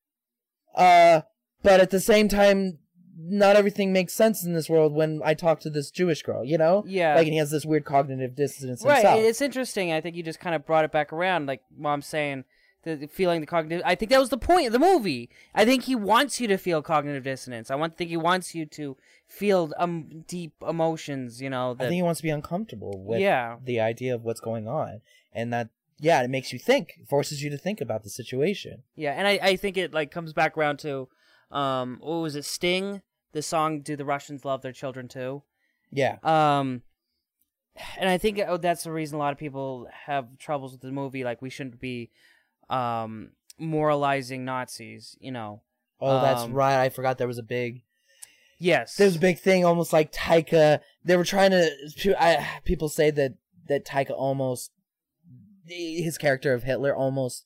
[0.74, 1.22] Uh,
[1.62, 2.78] but at the same time,
[3.18, 6.44] not everything makes sense in this world when I talk to this Jewish girl.
[6.44, 7.14] You know, Yeah.
[7.14, 8.96] like and he has this weird cognitive dissonance Right.
[8.96, 9.20] himself.
[9.20, 9.92] It's interesting.
[9.92, 12.44] I think you just kind of brought it back around, like Mom's saying,
[12.85, 13.83] the, feeling the cognitive.
[13.85, 15.31] I think that was the point of the movie.
[15.55, 17.71] I think he wants you to feel cognitive dissonance.
[17.71, 21.40] I want think he wants you to feel um deep emotions.
[21.40, 21.75] You know.
[21.75, 23.57] That, I think he wants to be uncomfortable with Yeah.
[23.64, 25.01] the idea of what's going on,
[25.33, 25.68] and that
[25.99, 28.83] yeah, it makes you think, forces you to think about the situation.
[28.97, 31.09] Yeah, and I, I think it like comes back around to,
[31.53, 32.45] um, what was it?
[32.45, 35.45] Sting, the song "Do the Russians Love Their Children Too?"
[35.92, 36.83] Yeah, Um,
[37.99, 40.90] and I think oh, that's the reason a lot of people have troubles with the
[40.90, 41.23] movie.
[41.23, 42.11] Like we shouldn't be,
[42.72, 45.16] um, moralizing Nazis.
[45.20, 45.62] You know.
[46.00, 46.80] oh, that's Um, right.
[46.82, 47.82] I forgot there was a big
[48.58, 48.94] Yes.
[48.96, 50.80] there's a big thing, almost like Taika.
[51.04, 52.22] They were trying to.
[52.22, 53.35] I, people say that
[53.68, 54.70] that Taika almost
[55.66, 57.44] his character of Hitler almost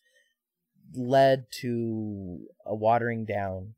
[0.94, 3.74] led to a watering down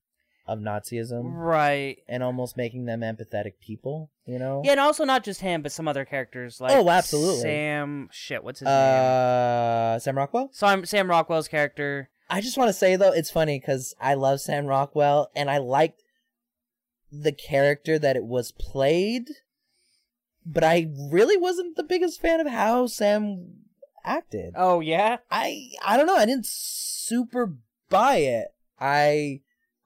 [0.48, 1.98] of Nazism right.
[2.08, 4.10] and almost making them empathetic people.
[4.26, 4.62] You know.
[4.64, 7.42] Yeah, and also not just him, but some other characters like Oh, absolutely.
[7.42, 8.08] Sam.
[8.10, 8.74] Shit, what's his name?
[8.74, 10.48] Uh, Sam Rockwell.
[10.52, 12.08] Sam Sam Rockwell's character.
[12.30, 15.58] I just want to say though, it's funny because I love Sam Rockwell and I
[15.58, 16.02] liked
[17.12, 19.28] the character that it was played,
[20.44, 23.54] but I really wasn't the biggest fan of how Sam
[24.04, 24.54] acted.
[24.56, 25.18] Oh yeah.
[25.30, 26.16] I I don't know.
[26.16, 27.54] I didn't super
[27.88, 28.48] buy it.
[28.80, 29.40] I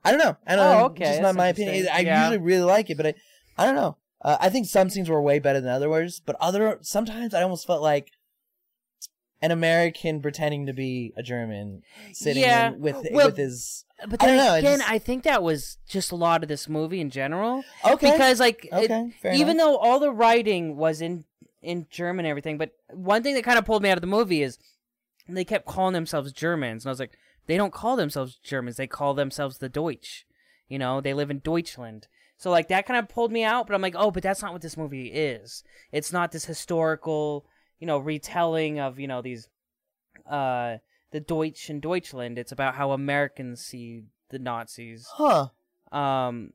[0.04, 0.36] I don't know.
[0.46, 0.84] I don't Oh, know.
[0.86, 1.86] okay, Just not my opinion.
[1.92, 2.20] I Yeah.
[2.28, 3.14] usually really like it, but I
[3.58, 3.96] I don't know.
[4.20, 7.66] Uh, I think some scenes were way better than others, but other sometimes I almost
[7.66, 8.10] felt like
[9.40, 14.26] an American pretending to be a German sitting Yeah, with well, with his But I
[14.26, 16.68] then don't know, it again, just- I think that was just a lot of this
[16.68, 17.64] movie in general.
[17.84, 19.66] okay Because like, okay fair even enough.
[19.66, 21.24] though all the writing was in
[21.60, 24.06] in German and everything, but one thing that kind of pulled me out of the
[24.08, 24.58] movie is
[25.28, 28.86] they kept calling themselves Germans, and I was like, they don't call themselves Germans; they
[28.86, 30.26] call themselves the Deutsch.
[30.68, 32.08] You know, they live in Deutschland.
[32.36, 34.52] So like that kind of pulled me out, but I'm like, oh, but that's not
[34.52, 35.62] what this movie is.
[35.92, 37.46] It's not this historical,
[37.78, 39.48] you know, retelling of you know these,
[40.28, 40.78] uh,
[41.12, 42.38] the Deutsch and Deutschland.
[42.38, 45.48] It's about how Americans see the Nazis, huh
[45.92, 46.52] um,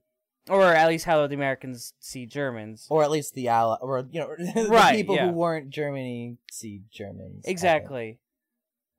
[0.49, 2.87] or at least how the Americans see Germans.
[2.89, 5.27] or at least the ally or you know the Right, people yeah.
[5.27, 7.45] who weren't Germany see Germans.
[7.45, 8.19] Exactly.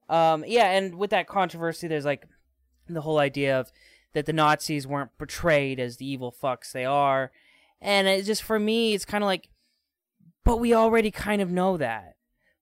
[0.09, 2.27] Um, yeah, and with that controversy, there's like
[2.89, 3.71] the whole idea of
[4.15, 7.31] that the Nazis weren't portrayed as the evil fucks they are,
[7.81, 9.51] and it just for me, it's kind of like,
[10.45, 12.17] but we already kind of know that.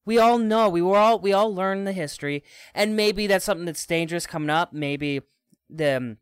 [0.04, 0.68] We all know.
[0.68, 4.50] We were all we all learned the history, and maybe that's something that's dangerous coming
[4.50, 4.72] up.
[4.72, 5.20] Maybe
[5.68, 6.16] the um,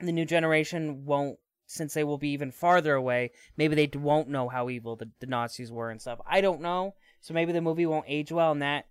[0.00, 3.32] the new generation won't, since they will be even farther away.
[3.56, 6.20] Maybe they won't know how evil the, the Nazis were and stuff.
[6.26, 6.94] I don't know.
[7.20, 8.86] So maybe the movie won't age well in that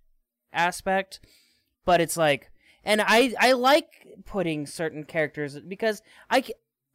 [0.52, 1.20] aspect.
[1.84, 2.50] But it's like,
[2.84, 6.44] and I I like putting certain characters because I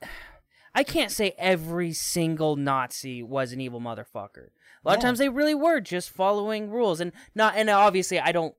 [0.75, 4.49] I can't say every single Nazi was an evil motherfucker.
[4.83, 8.31] A lot of times they really were just following rules and not and obviously I
[8.31, 8.55] don't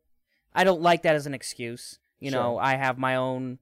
[0.55, 1.99] I don't like that as an excuse.
[2.19, 3.59] You know, I have my own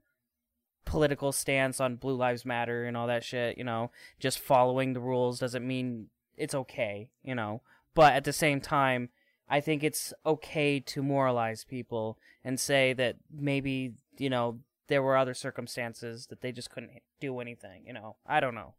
[0.85, 3.91] political stance on Blue Lives Matter and all that shit, you know.
[4.19, 7.63] Just following the rules doesn't mean it's okay, you know.
[7.95, 9.11] But at the same time,
[9.49, 15.17] I think it's okay to moralize people and say that maybe, you know, there were
[15.17, 18.17] other circumstances that they just couldn't do anything, you know.
[18.27, 18.75] I don't know.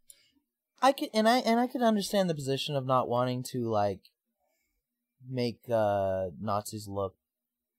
[0.82, 4.00] I could and I and I could understand the position of not wanting to like
[5.28, 7.14] make uh Nazis look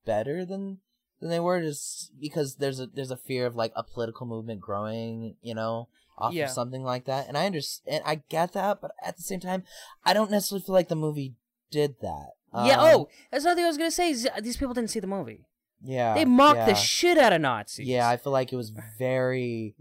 [0.06, 0.80] better than
[1.20, 4.62] than they were just because there's a there's a fear of like a political movement
[4.62, 6.46] growing, you know, off Yeah.
[6.46, 7.28] of something like that.
[7.28, 9.64] And I understand I get that, but at the same time,
[10.04, 11.36] I don't necessarily feel like the movie
[11.72, 12.32] did that.
[12.54, 14.10] Yeah, Um, oh, that's another thing I was going to say.
[14.12, 15.46] is These people didn't see the movie.
[15.84, 16.14] yeah.
[16.14, 16.66] they mocked yeah.
[16.66, 17.88] the shit out of Nazis.
[17.88, 19.76] Yeah, I feel like it was very,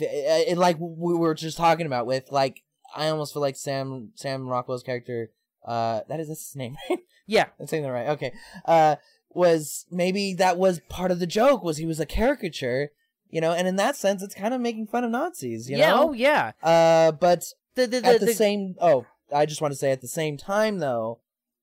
[0.00, 2.62] uh, it, like we were just talking about with like
[2.94, 5.30] I almost feel like Sam Sam Rockwell's character.
[5.64, 6.76] Uh, that is his name.
[7.28, 7.46] Yeah.
[7.58, 8.08] I'm saying that right.
[8.10, 8.32] Okay.
[8.64, 8.94] Uh,
[9.34, 12.90] was maybe that was part of the joke was he was a caricature,
[13.30, 15.90] you know, and in that sense, it's kind of making fun of Nazis, you yeah,
[15.90, 16.10] know.
[16.10, 16.52] oh, yeah.
[16.62, 19.90] Uh, but The, the, the, at the, the- same oh i just want to say
[19.90, 21.18] at the same time though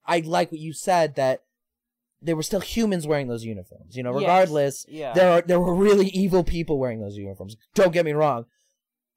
[0.05, 1.43] i like what you said that
[2.21, 5.13] there were still humans wearing those uniforms you know Yes, regardless yeah.
[5.13, 8.45] there are there were really evil people wearing those uniforms don't get me wrong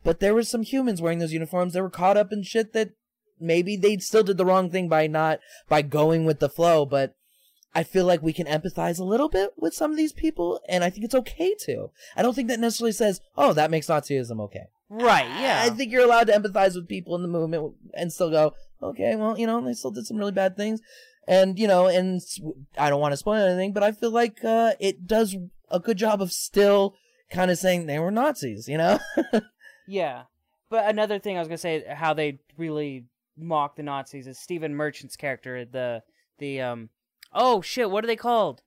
[0.02, 2.90] but there were some humans wearing those uniforms that were caught up in shit that
[3.38, 7.14] maybe they still did the wrong thing by not by going with the flow but
[7.74, 10.82] I feel like we can empathize a little bit with some of these people, and
[10.82, 11.90] I think it's okay to.
[12.16, 15.62] I don't think that necessarily says, "Oh, that makes Nazism okay." Right, yeah.
[15.64, 19.16] I think you're allowed to empathize with people in the movement and still go, okay,
[19.16, 20.80] well, you know, they still did some really bad things.
[21.28, 22.20] And, you know, and
[22.78, 25.34] I don't want to spoil anything, but I feel like uh, it does
[25.70, 26.94] a good job of still
[27.30, 29.00] kind of saying they were Nazis, you know?
[29.86, 30.24] Yeah.
[30.68, 34.74] But another thing I was gonna say, how they really mock the Nazis is Stephen
[34.74, 36.02] Merchant's character, the
[36.38, 36.90] the um
[37.32, 38.62] oh shit, what are they called?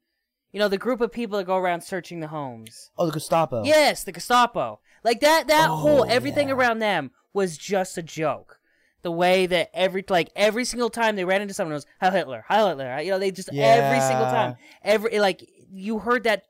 [0.51, 2.89] You know, the group of people that go around searching the homes.
[2.97, 3.63] oh, the Gestapo.
[3.63, 4.79] Yes, the Gestapo.
[5.03, 6.55] Like that that Oh, whole everything yeah.
[6.55, 8.59] around them was just a joke.
[9.01, 12.11] The way that every like every single time they ran into someone it was Heil
[12.11, 12.99] Hitler, Heil Hitler.
[12.99, 14.55] You know, they just every single time.
[14.83, 16.43] Every like you heard that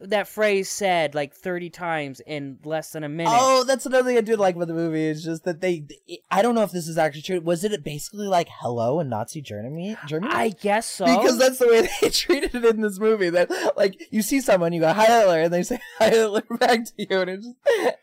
[0.00, 3.32] that phrase said like 30 times in less than a minute.
[3.36, 5.04] Oh, that's another thing I do like about the movie.
[5.04, 5.84] Is just that they.
[6.30, 7.40] I don't know if this is actually true.
[7.40, 9.96] Was it basically like "Hello" in Nazi Germany?
[10.06, 10.32] Germany?
[10.32, 11.04] I guess so.
[11.04, 13.30] Because that's the way they treated it in this movie.
[13.30, 16.84] That like you see someone, you go "Hi Hitler," and they say "Hi Hitler" back
[16.84, 17.96] to you, and it's just.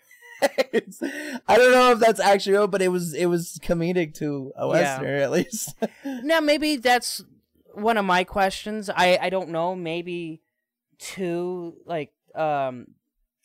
[0.71, 4.51] It's, I don't know if that's actually real, but it was it was comedic to
[4.55, 5.01] a Yeah.
[5.01, 5.73] At least.
[6.05, 7.23] now maybe that's
[7.73, 8.87] one of my questions.
[8.87, 9.75] I I don't know.
[9.75, 10.41] Maybe
[10.99, 12.87] to like um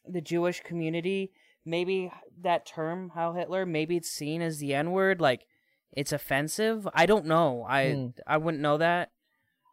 [0.07, 1.33] the Jewish community
[1.65, 5.47] maybe that term Heil Hitler, maybe it's seen as the N word, like
[5.93, 6.89] it's offensive.
[6.95, 7.65] I don't know.
[7.69, 8.07] I Hmm.
[8.27, 9.11] I wouldn't know that.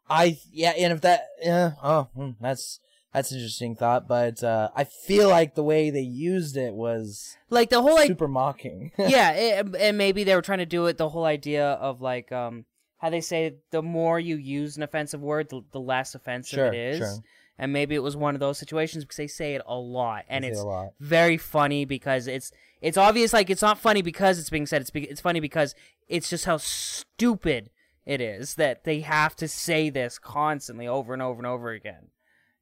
[0.10, 2.80] I yeah, and if that yeah, oh, hmm, that's
[3.14, 7.38] that's an interesting thought, but uh, I feel like the way they used it was
[7.50, 8.92] Like the whole like super mocking.
[8.98, 12.32] yeah, it, and maybe they were trying to do it the whole idea of like
[12.32, 12.66] um
[12.98, 16.74] how they say the more you use an offensive word, the, the less offensive Sure,
[16.74, 16.98] it is.
[16.98, 17.24] sure.
[17.62, 20.46] And maybe it was one of those situations because they say it a lot, and
[20.46, 20.94] it's lot.
[21.02, 24.80] very funny because it's it's obvious like it's not funny because it's being said.
[24.82, 25.76] It's be, it's funny because
[26.08, 27.70] it's just how stupid
[28.06, 32.08] it is that they have to say this constantly over and over and over again.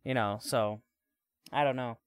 [0.04, 0.82] You know, so
[1.54, 2.00] I don't know.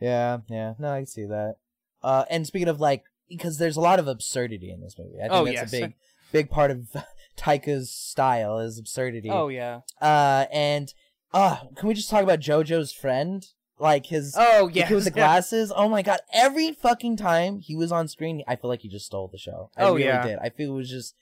[0.00, 0.74] Yeah, yeah.
[0.78, 1.56] No, I can see that.
[2.02, 5.18] Uh, and speaking of like, because there's a lot of absurdity in this movie.
[5.18, 5.72] I think Oh, that's yes.
[5.72, 5.94] a big,
[6.32, 6.94] big part of
[7.36, 9.30] Taika's style is absurdity.
[9.30, 9.80] Oh yeah.
[10.00, 10.92] Uh, and
[11.34, 13.46] uh, can we just talk about JoJo's friend?
[13.78, 14.90] Like his Oh yeah.
[14.90, 15.70] with the glasses.
[15.74, 16.20] Oh my god!
[16.32, 19.70] Every fucking time he was on screen, I feel like he just stole the show.
[19.76, 20.22] I Oh, really yeah.
[20.26, 20.38] did.
[20.38, 21.14] I feel it was just,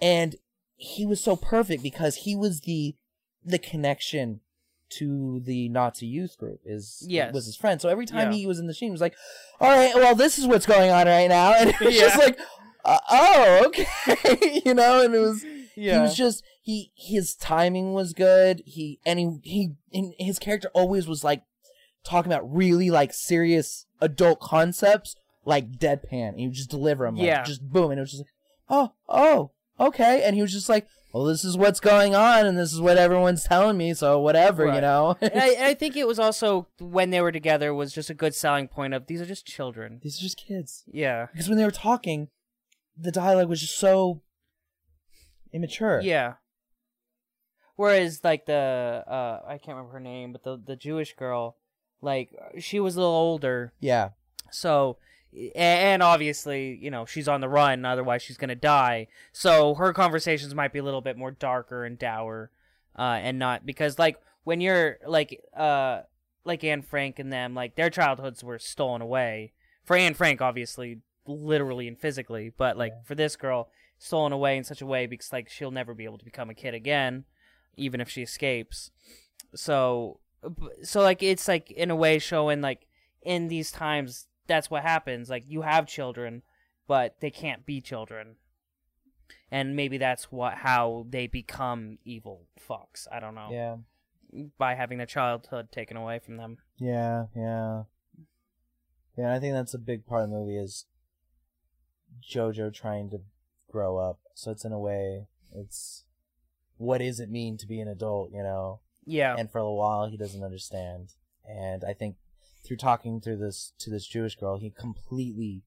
[0.00, 0.36] and
[0.76, 2.94] he was so perfect because he was the
[3.44, 4.40] the connection
[4.90, 6.60] to the Nazi youth group.
[6.64, 7.34] Is Yes.
[7.34, 7.80] was his friend.
[7.82, 8.38] So every time Yeah.
[8.38, 9.14] he was in the scene, he was like,
[9.60, 12.38] "All right, well, this is what's going on right now," and it was just like,
[12.86, 15.44] uh, "Oh, okay," you know, and it was
[15.76, 15.94] Yeah.
[15.94, 18.62] he was just he his timing was good.
[18.64, 21.42] He and he he and his character always was like
[22.04, 26.30] talking about really like serious adult concepts like deadpan.
[26.30, 27.42] And he just deliver them like Yeah.
[27.44, 28.30] just boom and it was just like,
[28.68, 32.56] "Oh, oh, okay." And he was just like, "Well, this is what's going on and
[32.58, 35.96] this is what everyone's telling me, so whatever, you know." and I, and I think
[35.96, 39.20] it was also when they were together was just a good selling point of these
[39.20, 40.00] are just children.
[40.02, 40.84] These are just kids.
[40.90, 41.26] Yeah.
[41.32, 42.28] Because when they were talking,
[42.96, 44.22] the dialogue was just so
[45.54, 46.00] immature.
[46.02, 46.34] Yeah.
[47.76, 51.56] Whereas like the uh I can't remember her name, but the the Jewish girl,
[52.00, 54.10] like she was a little older, Yeah.
[54.50, 54.98] so
[55.56, 59.08] and obviously you know she's on the run, otherwise she's gonna die.
[59.32, 62.50] So her conversations might be a little bit more darker and dour,
[62.96, 66.02] uh, and not because like when you're like uh
[66.44, 69.52] like Anne Frank and them, like their childhoods were stolen away.
[69.82, 74.64] For Anne Frank, obviously, literally and physically, but like for this girl, stolen away in
[74.64, 77.24] such a way because like she'll never be able to become a kid again,
[77.76, 78.90] even if she escapes.
[79.54, 80.20] So,
[80.82, 82.86] so like it's like in a way showing like
[83.22, 85.30] in these times that's what happens.
[85.30, 86.42] Like you have children,
[86.86, 88.36] but they can't be children.
[89.50, 93.06] And maybe that's what how they become evil fucks.
[93.10, 93.48] I don't know.
[93.50, 93.76] Yeah.
[94.58, 96.58] By having their childhood taken away from them.
[96.78, 97.84] Yeah, yeah.
[99.16, 100.86] Yeah, I think that's a big part of the movie is
[102.20, 103.20] Jojo trying to
[103.74, 104.20] grow up.
[104.34, 106.04] So it's in a way, it's
[106.76, 108.80] what does it mean to be an adult, you know?
[109.04, 109.34] Yeah.
[109.36, 111.08] And for a while, he doesn't understand.
[111.44, 112.14] And I think
[112.64, 115.64] through talking through this to this Jewish girl, he completely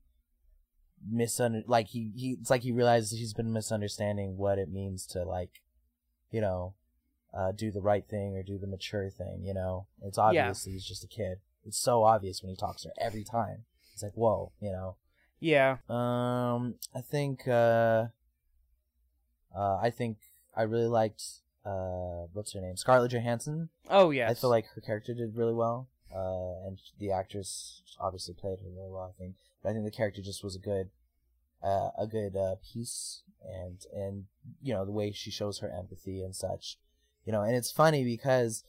[1.13, 5.23] misunder like he, he it's like he realizes he's been misunderstanding what it means to
[5.23, 5.61] like,
[6.31, 6.75] you know,
[7.37, 9.43] uh, do the right thing or do the mature thing.
[9.43, 11.39] You know, it's obviously he's just a kid.
[11.65, 13.65] It's so obvious when he talks to her every time.
[13.93, 14.95] It's like whoa, you know.
[15.39, 15.77] Yeah.
[15.89, 18.05] Um, I think uh,
[19.55, 20.17] uh, I think
[20.55, 21.23] I really liked
[21.65, 23.69] uh, what's her name, Scarlett Johansson.
[23.89, 24.31] Oh yes.
[24.31, 28.69] I feel like her character did really well, uh, and the actress obviously played her
[28.69, 29.13] really well.
[29.13, 30.89] I think, but I think the character just was a good,
[31.63, 34.25] uh, a good uh, piece, and and
[34.61, 36.77] you know the way she shows her empathy and such,
[37.25, 38.63] you know, and it's funny because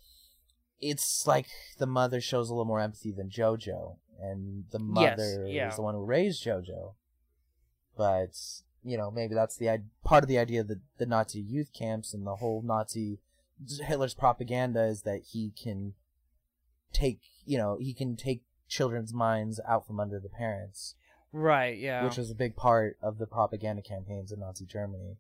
[0.80, 1.46] it's like
[1.78, 5.68] the mother shows a little more empathy than JoJo, and the Yes, mother yeah.
[5.68, 6.94] is the one who raised JoJo,
[7.96, 8.36] but
[8.82, 12.14] you know maybe that's the part of the idea that the the Nazi youth camps
[12.14, 13.18] and the whole Nazi
[13.86, 15.94] Hitler's propaganda is that he can
[16.92, 20.94] take you know he can take children's minds out from under the parents,
[21.32, 21.76] Right.
[21.78, 22.04] Yeah.
[22.04, 25.16] which was a big part of the propaganda campaigns in Nazi Germany.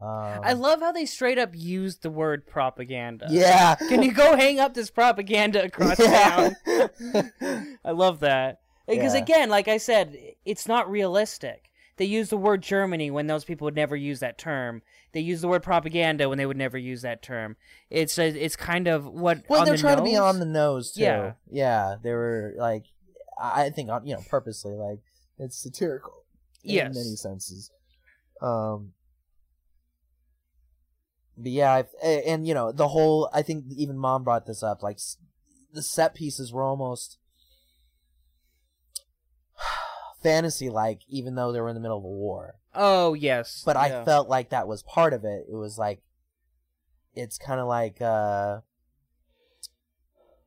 [0.00, 3.26] Um, I love how they straight up used the word propaganda.
[3.30, 3.74] yeah.
[3.74, 6.50] Can you go hang up this propaganda across Yeah.
[6.66, 7.32] town?
[7.84, 8.60] I love that.
[8.86, 9.20] Because Yeah.
[9.22, 11.64] again, like I said, it's not realistic.
[11.96, 14.82] They use the word Germany when those people would never use that term.
[15.12, 17.56] They use the word propaganda when they would never use that term.
[17.90, 20.20] It's a, it's kind of what Well, on they're the trying to be nose?
[20.34, 21.00] on the nose too.
[21.02, 21.32] Yeah.
[21.50, 21.96] yeah.
[22.00, 22.84] They were like,
[23.40, 25.00] I I think, you know, purposely like
[25.40, 26.22] it's satirical.
[26.62, 26.94] in Yes.
[26.94, 27.72] many senses.
[28.40, 28.92] Um,
[31.38, 33.30] but yeah, I've, and you know the whole.
[33.32, 34.82] I think even mom brought this up.
[34.82, 34.98] Like
[35.72, 37.18] the set pieces were almost
[40.22, 42.56] fantasy like, even though they were in the middle of a war.
[42.74, 45.46] Oh yes, But I felt like that was part of it.
[45.50, 46.02] It was like,
[47.14, 48.60] it's kind of like, uh,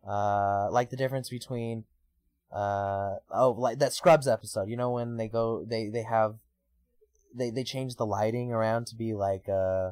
[0.07, 1.85] uh, like the difference between,
[2.51, 4.67] uh oh like that Scrubs episode.
[4.67, 6.35] You know when they go they they have
[7.33, 9.91] they they change the lighting around to be like uh,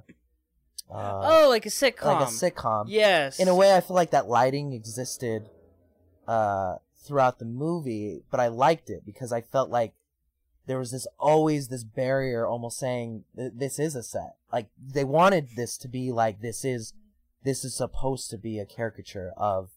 [0.92, 2.06] uh oh, like a sitcom.
[2.06, 2.86] like a sitcom.
[2.88, 3.40] Yes.
[3.40, 5.50] In a way, I feel like that lighting existed
[6.28, 9.94] uh throughout the movie, but I liked it because I felt like
[10.68, 14.36] there was this always this barrier, almost saying this is a set.
[14.54, 16.94] Like they wanted this to be like this is
[17.44, 19.70] this is supposed to be a caricature of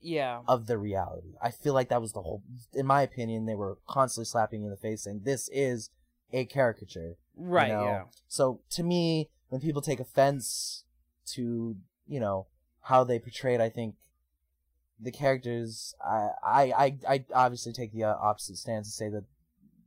[0.00, 0.42] Yeah.
[0.46, 1.34] of the reality.
[1.42, 2.42] I feel like that was the whole.
[2.74, 5.90] In my opinion, they were constantly slapping you in the face, saying this is
[6.32, 7.16] a caricature.
[7.36, 7.68] you Right.
[7.72, 7.84] know?
[7.84, 8.04] Yeah.
[8.28, 10.82] So to me, when people take offense
[11.24, 11.76] to
[12.08, 12.48] you know
[12.80, 13.94] how they portrayed, I think
[14.98, 15.94] the characters.
[16.04, 19.26] I I I, I obviously take the uh, opposite stance and say that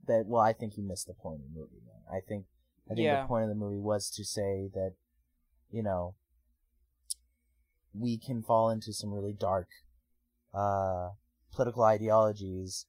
[0.07, 1.81] that well, I think you missed the point of the movie.
[1.85, 2.01] Man.
[2.17, 2.45] I think
[2.89, 3.23] I think Yeah.
[3.23, 4.93] the point of the movie was to say that
[5.69, 6.15] you know
[7.93, 9.67] we can fall into some really dark
[10.53, 11.09] uh
[11.51, 12.85] political ideologies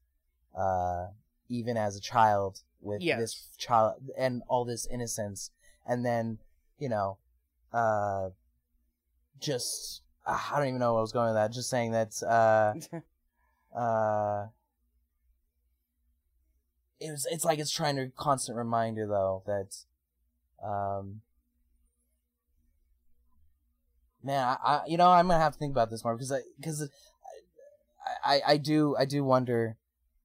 [0.56, 1.08] uh
[1.48, 3.18] even as a child with Yes.
[3.18, 5.50] this child and all this innocence
[5.84, 6.38] and then
[6.78, 7.18] you know
[7.72, 8.30] uh
[9.40, 11.52] just uh, I don't even know where I was going with that.
[11.52, 12.74] Just saying that uh
[13.76, 14.46] uh
[17.00, 19.76] it was it's like it's trying to constant reminder though that
[20.66, 21.20] um
[24.22, 26.40] man I, I you know i'm gonna have to think about this more because i
[26.58, 26.88] because
[28.24, 29.76] I, I i do i do wonder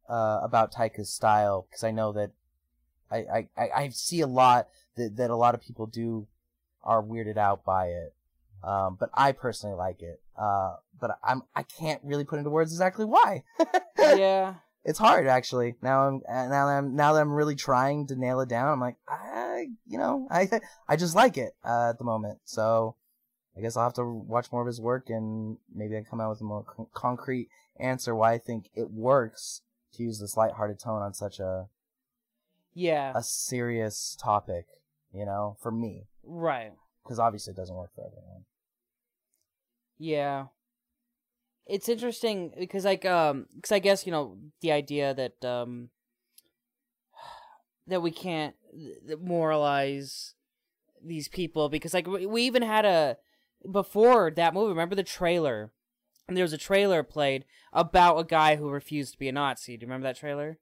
[0.10, 2.32] uh about taika's style because i know that
[3.12, 6.28] I, I i i see a lot that that a lot of people do
[6.84, 8.14] are weirded out by it
[8.64, 12.72] um but i personally like it uh but i'm i can't really put into words
[12.72, 13.44] exactly why
[14.00, 14.56] yeah.
[14.86, 15.76] it's hard actually.
[15.82, 18.68] Now I'm uh, now that I'm now that I'm really trying to nail it down.
[18.70, 20.50] I'm like, I you know I
[20.90, 22.40] I just like it uh, at the moment.
[22.44, 22.96] So
[23.58, 26.32] I guess I'll have to watch more of his work and maybe I come out
[26.32, 27.48] with a more con- concrete
[27.80, 29.62] answer why I think it works
[29.94, 31.68] to use this lighthearted tone on such a
[32.74, 33.14] Yeah.
[33.16, 34.66] a serious topic.
[35.14, 36.72] You know, for me, Right.
[37.04, 38.46] because obviously it doesn't work for everyone.
[39.98, 40.46] Yeah.
[41.66, 45.90] It's interesting because like um cuz I guess you know the idea that um
[47.88, 50.36] that we can't th- moralize
[51.06, 53.18] these people because like we we even had a
[53.70, 55.72] before that movie remember the trailer
[56.28, 59.78] and there was a trailer played about a guy who refused to be a Nazi.
[59.78, 60.58] Do you remember that trailer?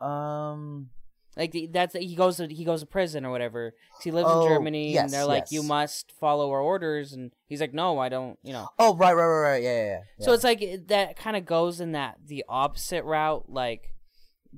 [0.00, 0.90] Um.
[1.38, 3.72] Like that's he goes to he goes to prison or whatever.
[4.02, 5.52] he lives Oh, in Germany yes, and they're like yes.
[5.52, 8.68] you must follow our orders and he's like no, I don't, you know.
[8.78, 9.62] Oh right, right, right, right.
[9.62, 9.98] Yeah, yeah.
[10.18, 10.24] yeah.
[10.26, 13.94] So it's like that kind of goes in that the opposite route, like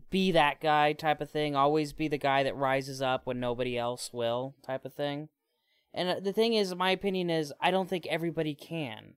[0.09, 1.55] be that guy type of thing.
[1.55, 5.29] Always be the guy that rises up when nobody else will, type of thing.
[5.93, 9.15] And uh, the thing is, my opinion is, I don't think everybody can.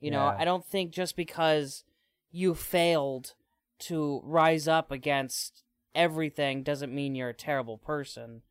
[0.00, 0.36] You know, Yeah.
[0.38, 1.82] I don't think just because
[2.30, 3.34] you failed
[3.80, 5.64] to rise up against
[5.96, 8.42] everything doesn't mean you're a terrible person.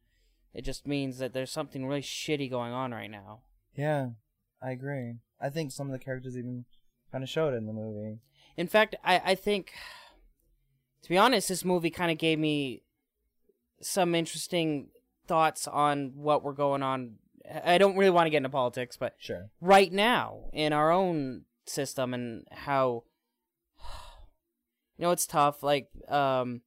[0.53, 3.41] It just means that there's something really shitty going on right now.
[3.75, 4.09] yeah,
[4.61, 5.15] I agree.
[5.39, 6.65] I think some of the characters even
[7.11, 8.19] kind of showed it in the movie.
[8.57, 9.71] In fact, I, I think,
[11.03, 12.81] to be honest, this movie kind of gave me
[13.81, 14.87] some interesting
[15.27, 17.15] thoughts on what we're going on.
[17.63, 19.49] I don't really want to get into politics, but Sure.
[19.61, 23.03] right now in our own system and how,
[24.97, 25.61] you know, it's tough.
[25.61, 26.61] Like, um,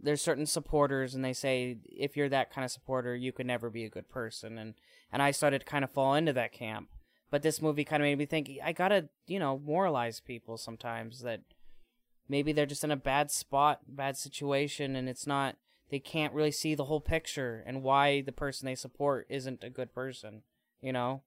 [0.00, 3.70] there's certain supporters, and they say if you're that kind of supporter, you could never
[3.70, 4.74] be a good person, and
[5.12, 6.88] and I started to kind of fall into that camp.
[7.30, 11.22] But this movie kind of made me think I gotta, you know, moralize people sometimes
[11.22, 11.40] that
[12.28, 15.56] maybe they're just in a bad spot, bad situation, and it's not
[15.90, 19.70] they can't really see the whole picture and why the person they support isn't a
[19.70, 20.42] good person,
[20.80, 21.22] you know.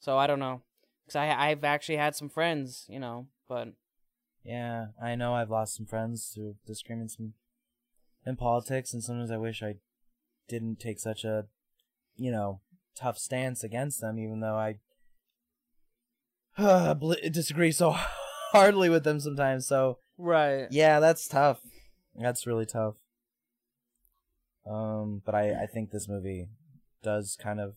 [0.00, 0.62] So I don't know,
[1.04, 3.68] because I I've actually had some friends, you know, but
[4.44, 7.32] Yeah, I know I've lost some friends through disagreements in,
[8.26, 9.76] in politics, and sometimes I wish I
[10.48, 11.46] didn't take such a,
[12.16, 12.60] you know,
[12.96, 14.78] tough stance against them, even though I
[16.94, 17.90] bl- disagree so
[18.52, 19.66] hardly with them sometimes.
[19.66, 21.60] So right, yeah, that's tough.
[22.14, 22.94] That's really tough.
[24.66, 26.48] Um, but I I think this movie
[27.02, 27.74] does kind of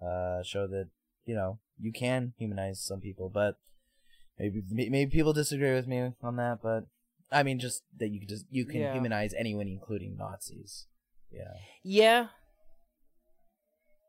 [0.00, 0.88] uh show that
[1.24, 3.58] you know you can humanize some people, but
[4.38, 6.58] maybe maybe people disagree with me on that.
[6.62, 6.86] But
[7.32, 8.92] I mean, just that you can just you can Yeah.
[8.92, 10.86] humanize anyone, including Nazis.
[11.30, 11.54] Yeah.
[11.82, 12.28] Yeah.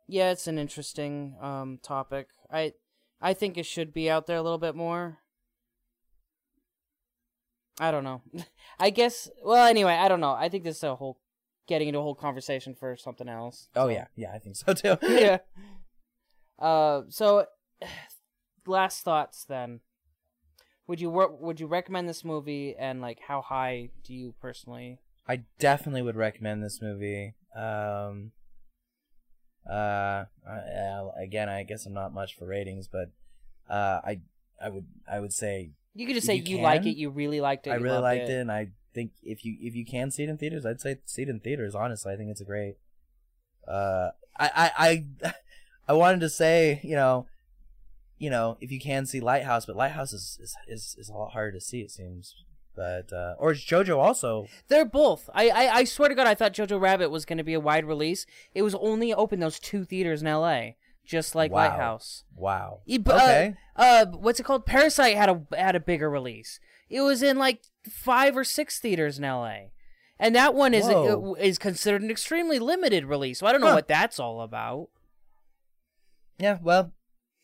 [0.08, 2.30] Yeah, it's an interesting um topic.
[2.52, 2.74] I
[3.20, 5.20] I think it should be out there a little bit more.
[7.80, 8.22] I don't know.
[8.80, 10.34] I guess well anyway, I don't know.
[10.34, 11.20] I think this is a whole
[11.68, 13.68] getting into a whole conversation for something else.
[13.76, 14.98] Oh yeah, yeah, I think so too.
[15.08, 15.40] yeah.
[16.60, 17.46] Uh so
[18.66, 19.82] last thoughts then.
[20.88, 25.00] Would you would you recommend this movie and like how high do you personally?
[25.28, 27.34] I definitely would recommend this movie.
[27.54, 28.32] Um,
[29.70, 33.12] uh, I, again, I guess I'm not much for ratings, but
[33.70, 34.22] uh, I
[34.62, 37.42] I would I would say You could just say you you, like it, you really
[37.42, 37.72] liked it.
[37.72, 38.40] I really liked it.
[38.40, 41.24] and I think if you if you can see it in theaters, I'd say see
[41.24, 41.76] it in theaters.
[41.76, 42.76] Honestly, I think it's a great.
[43.68, 45.34] Uh, I I I,
[45.90, 47.28] I wanted to say you know,
[48.18, 51.32] you know if you can see Lighthouse, but Lighthouse is is is, is a lot
[51.32, 51.82] harder to see.
[51.82, 52.34] It seems,
[52.76, 54.48] but uh, or is JoJo also?
[54.68, 55.30] They're both.
[55.34, 57.60] I, I I swear to God, I thought Jojo Rabbit was going to be a
[57.60, 58.26] wide release.
[58.54, 60.78] It was only open those two theaters in L.A.
[61.06, 61.70] Just like Wow.
[61.70, 62.26] Lighthouse.
[62.36, 62.82] Wow.
[62.86, 63.54] Yeah, but, okay.
[63.78, 64.66] Uh, uh, what's it called?
[64.66, 66.60] Parasite had a had a bigger release.
[66.90, 69.72] It was in like five or six theaters in L.A.
[70.20, 71.36] And that one is Whoa.
[71.40, 73.40] is considered an extremely limited release.
[73.40, 73.76] So I don't know Huh.
[73.76, 74.90] what that's all about.
[76.40, 76.92] Yeah, well,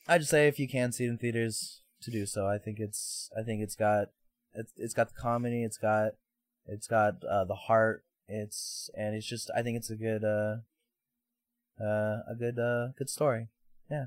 [0.08, 2.48] I just say if you can see it in theaters, to do so.
[2.48, 4.10] I think it's I think it's got
[4.54, 6.14] it's it's got the comedy, it's got
[6.68, 10.58] it's got uh, the heart, it's and it's just I think it's a good uh
[11.82, 13.48] uh a good uh good story.
[13.90, 14.06] Yeah.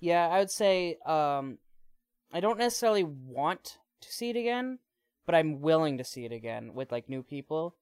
[0.00, 1.58] Yeah, I would say um,
[2.32, 4.78] I don't necessarily want to see it again,
[5.26, 7.76] but I'm willing to see it again with like new people,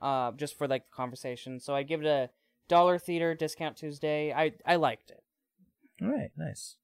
[0.00, 1.60] uh, just for like the conversation.
[1.60, 2.30] So I give it a
[2.68, 4.32] dollar theater discount Tuesday.
[4.32, 5.22] I I liked it.
[6.00, 6.76] All right, nice.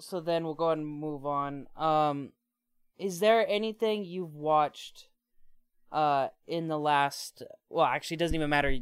[0.00, 1.66] So then we'll go ahead and move on.
[1.76, 2.32] Um,
[2.98, 5.08] is there anything you've watched,
[5.92, 7.42] uh, in the last?
[7.68, 8.76] Well, actually, it doesn't even matter.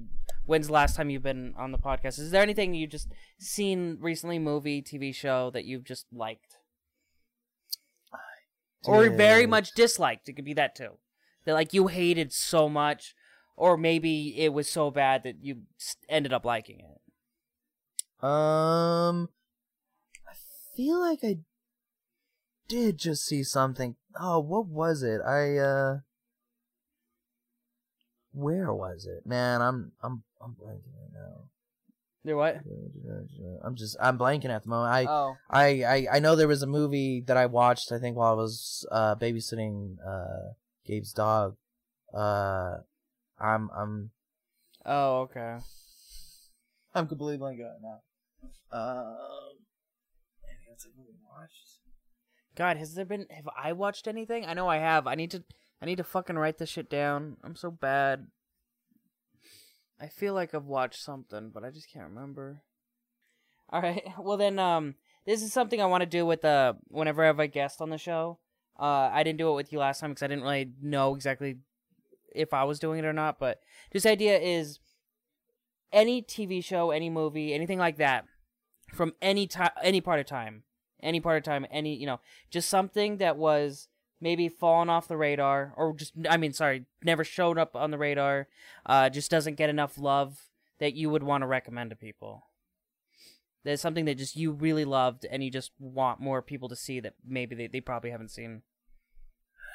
[0.47, 2.19] When's the last time you've been on the podcast?
[2.19, 3.09] Is there anything you've just
[3.39, 6.48] seen recently, movie, TV show that you've just liked,
[8.85, 10.29] or very much disliked?
[10.29, 10.99] It could be that too.
[11.45, 13.15] That like you hated so much,
[13.57, 15.63] or maybe it was so bad that you
[16.09, 18.25] ended up liking it.
[18.25, 19.29] Um,
[20.29, 20.35] I
[20.77, 21.39] feel like I
[22.69, 23.97] did just see something.
[24.21, 25.21] Oh, what was it?
[25.23, 25.99] I uh,
[28.33, 29.27] where was it?
[29.27, 31.49] Man, I'm I'm I'm blanking right now.
[32.29, 32.61] There what?
[33.65, 34.93] I'm just I'm blanking at the moment.
[34.93, 37.91] I oh, I, I I know there was a movie that I watched.
[37.91, 40.53] I think while I was uh babysitting uh
[40.89, 41.57] Gabe's dog.
[42.15, 42.79] Uh,
[43.39, 44.11] I'm I'm
[44.87, 45.59] oh, okay.
[46.95, 48.01] I'm completely blanking out now.
[48.73, 49.17] Um,
[50.43, 51.81] maybe that's a movie I watched.
[52.57, 53.27] God, has there been?
[53.31, 54.47] Have I watched anything?
[54.47, 55.07] I know I have.
[55.07, 55.45] I need to.
[55.81, 57.37] I need to fucking write this shit down.
[57.45, 58.27] I'm so bad.
[60.01, 62.63] I feel like I've watched something, but I just can't remember.
[63.71, 64.03] All right.
[64.19, 64.95] Well then, um,
[65.27, 67.91] this is something I want to do with uh whenever I have a guest on
[67.91, 68.39] the show.
[68.79, 71.59] Uh, I didn't do it with you last time because I didn't really know exactly
[72.35, 73.39] if I was doing it or not.
[73.41, 73.61] But
[73.93, 74.79] this idea is
[75.93, 78.27] any TV show, any movie, anything like that,
[78.95, 80.63] from any time, any part of time,
[81.03, 82.21] any part of time, any you know,
[82.51, 83.89] just something that was
[84.21, 87.99] maybe fallen off the radar, or just I mean, sorry, never showed up on the
[87.99, 88.49] radar,
[88.87, 90.39] uh, just doesn't get enough love
[90.81, 92.45] that you would want to recommend to people.
[93.65, 97.01] There's something that just you really loved and you just want more people to see
[97.01, 98.63] that maybe they, they probably haven't seen.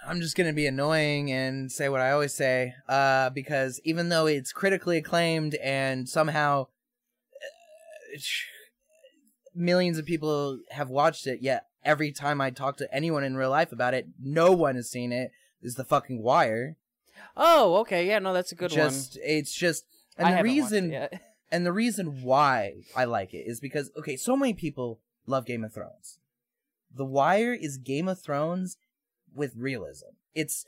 [0.06, 4.26] I'm just gonna be annoying and say what I always say, uh, because even though
[4.26, 6.68] it's critically acclaimed and somehow
[7.36, 8.20] uh,
[9.56, 13.50] millions of people have watched it, yet every time I talk to anyone in real
[13.50, 15.32] life about it, no one has seen it.
[15.62, 16.76] Is the fucking Wire?
[17.36, 18.78] Oh, okay, yeah, no, that's a good one.
[18.78, 19.86] just it's just
[20.18, 21.08] and I the haven't watched it reason
[21.52, 25.64] and the reason why I like it is because okay, so many people love Game
[25.64, 26.20] of Thrones.
[26.94, 28.78] The Wire is Game of Thrones
[29.34, 30.10] with realism.
[30.36, 30.66] It's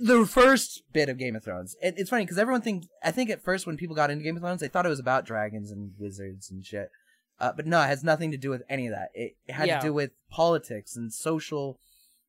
[0.00, 1.76] the first bit of Game of Thrones.
[1.82, 4.36] It, it's funny because everyone think I think at first when people got into Game
[4.36, 6.90] of Thrones, they thought it was about dragons and wizards and shit.
[7.38, 9.10] Uh, but no, it has nothing to do with any of that.
[9.14, 9.78] It, it had Yeah.
[9.80, 11.78] to do with politics and social,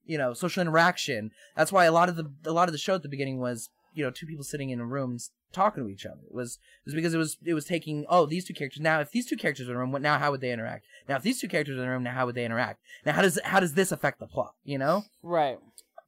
[0.05, 1.32] you know, social interaction.
[1.55, 3.70] That's why a lot of the a lot of the show at the beginning was
[3.93, 5.18] you know two people sitting in a room
[5.53, 6.20] talking to each other.
[6.30, 6.55] It was
[6.86, 9.26] it was because it was it was taking oh these two characters now if these
[9.26, 11.39] two characters are in a room what now how would they interact now if these
[11.39, 13.60] two characters are in a room now how would they interact now how does how
[13.62, 15.58] does this affect the plot you know Right.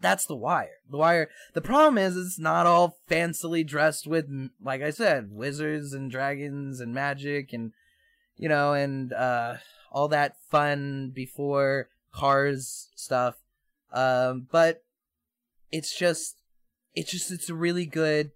[0.01, 4.27] that's the wire the wire the problem is it's not all fancily dressed with
[4.61, 7.71] like i said wizards and dragons and magic and
[8.39, 9.55] you know and uh
[9.91, 13.35] all that fun before cars stuff.
[13.93, 14.83] Um but
[15.71, 16.37] it's just
[16.95, 18.31] it's just it's a really good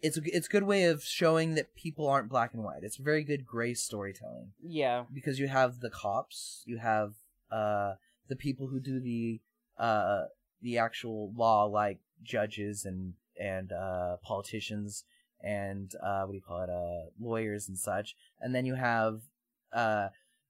[0.00, 2.82] it's a it's a good way of showing that people aren't black and white.
[2.82, 4.52] It's very good gray storytelling.
[4.60, 5.04] Yeah.
[5.12, 7.14] because you have the cops, you have
[7.52, 7.94] uh
[8.28, 9.40] the people who do the
[9.78, 10.24] uh
[10.62, 15.04] the actual law, like judges and and uh, politicians
[15.46, 19.20] and uh, what do you call it, uh, lawyers and such, and then you have
[19.72, 20.08] uh,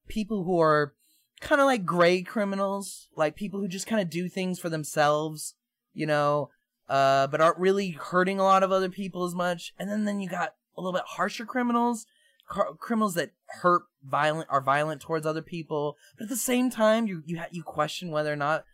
[0.09, 0.95] people who are
[1.41, 5.55] kind of like gray criminals, like people who just kind of do things for themselves,
[5.93, 6.49] you know,
[6.89, 9.75] uh, but aren't really hurting a lot of other people as much.
[9.79, 12.07] And then then you got a little bit harsher criminals,
[12.49, 17.07] car- criminals that hurt violent are violent towards other people, but at the same time
[17.07, 18.65] you you ha- you question whether or not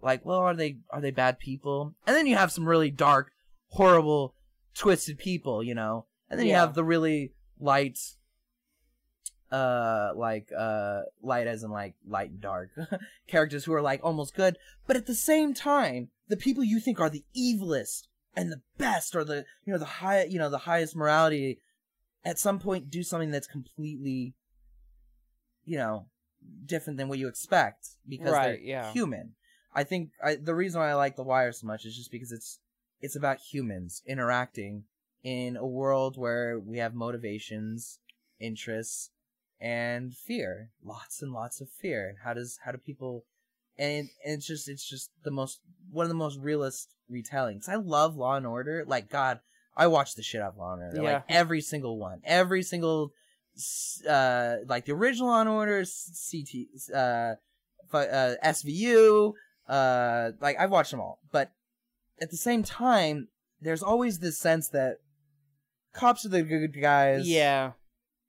[0.00, 1.94] like well are they are they bad people?
[2.06, 3.32] And then you have some really dark,
[3.68, 4.34] horrible,
[4.76, 6.06] twisted people, you know.
[6.30, 7.98] And then you have the really light
[9.52, 12.70] uh like uh light as in like light and dark
[13.28, 14.58] characters who are like almost good
[14.88, 19.14] but at the same time the people you think are the evilest and the best
[19.14, 21.60] or the you know the high you know the highest morality
[22.24, 24.34] at some point do something that's completely
[25.64, 26.06] you know
[26.64, 28.92] different than what you expect because they're yeah.
[28.92, 29.32] human
[29.76, 32.32] i think I, the reason why i like the wire so much is just because
[32.32, 32.58] it's
[33.00, 34.84] it's about humans interacting
[35.22, 37.98] in a world where we have motivations
[38.40, 39.10] interests
[39.60, 40.70] and fear.
[40.84, 42.08] Lots and lots of fear.
[42.08, 43.24] And how does how do people
[43.78, 47.68] and, and it's just it's just the most one of the most realist retellings.
[47.68, 48.84] I love law and order.
[48.86, 49.40] Like god
[49.78, 51.02] i watch the shit out of law and order Yeah.
[51.14, 52.20] like every single one.
[52.24, 53.12] Every single
[54.08, 57.34] uh like the original law and order ct uh,
[57.94, 59.32] uh svu
[59.66, 61.18] uh like i've watched them all.
[61.32, 61.50] But
[62.20, 63.28] at the same time
[63.60, 64.96] there's always this sense that
[65.92, 67.72] cops are the good guys Yeah.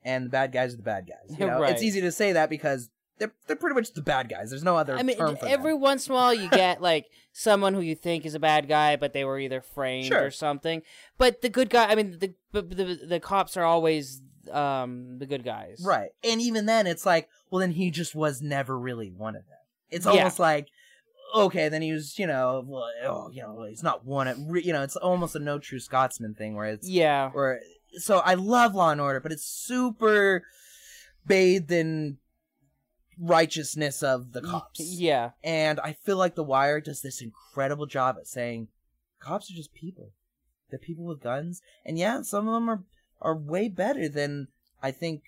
[0.03, 1.37] and the bad guys are the bad guys.
[1.37, 1.59] You know?
[1.61, 1.73] Right.
[1.73, 4.51] It's easy to say that because they're they're pretty much the bad guys.
[4.51, 5.81] There's no other I mean, every them.
[5.81, 8.95] once in a while you get like someone who you think is a bad guy,
[8.95, 10.23] but they were either framed Sure.
[10.25, 10.81] or something.
[11.17, 14.21] But the good guy, I mean, the the the, the cops are always
[14.51, 16.11] um the good guys, right.
[16.23, 19.57] And even then, it's like, well, then he just was never really one of them.
[19.89, 20.11] It's Yeah.
[20.13, 20.67] almost like,
[21.35, 24.63] okay, then he was, you know, well, oh, you know, he's not one of, re-
[24.63, 27.29] you know, it's almost a no true Scotsman thing where it's Yeah.
[27.31, 27.61] where
[27.99, 30.43] so I love Law and Order, but it's super
[31.25, 32.17] bathed in
[33.19, 34.79] righteousness of the cops.
[34.79, 35.31] Yeah.
[35.43, 38.67] And I feel like The Wire does this incredible job at saying
[39.19, 40.11] cops are just people.
[40.69, 41.61] They're people with guns.
[41.85, 42.83] And yeah, some of them are,
[43.21, 44.47] are way better than
[44.81, 45.23] I think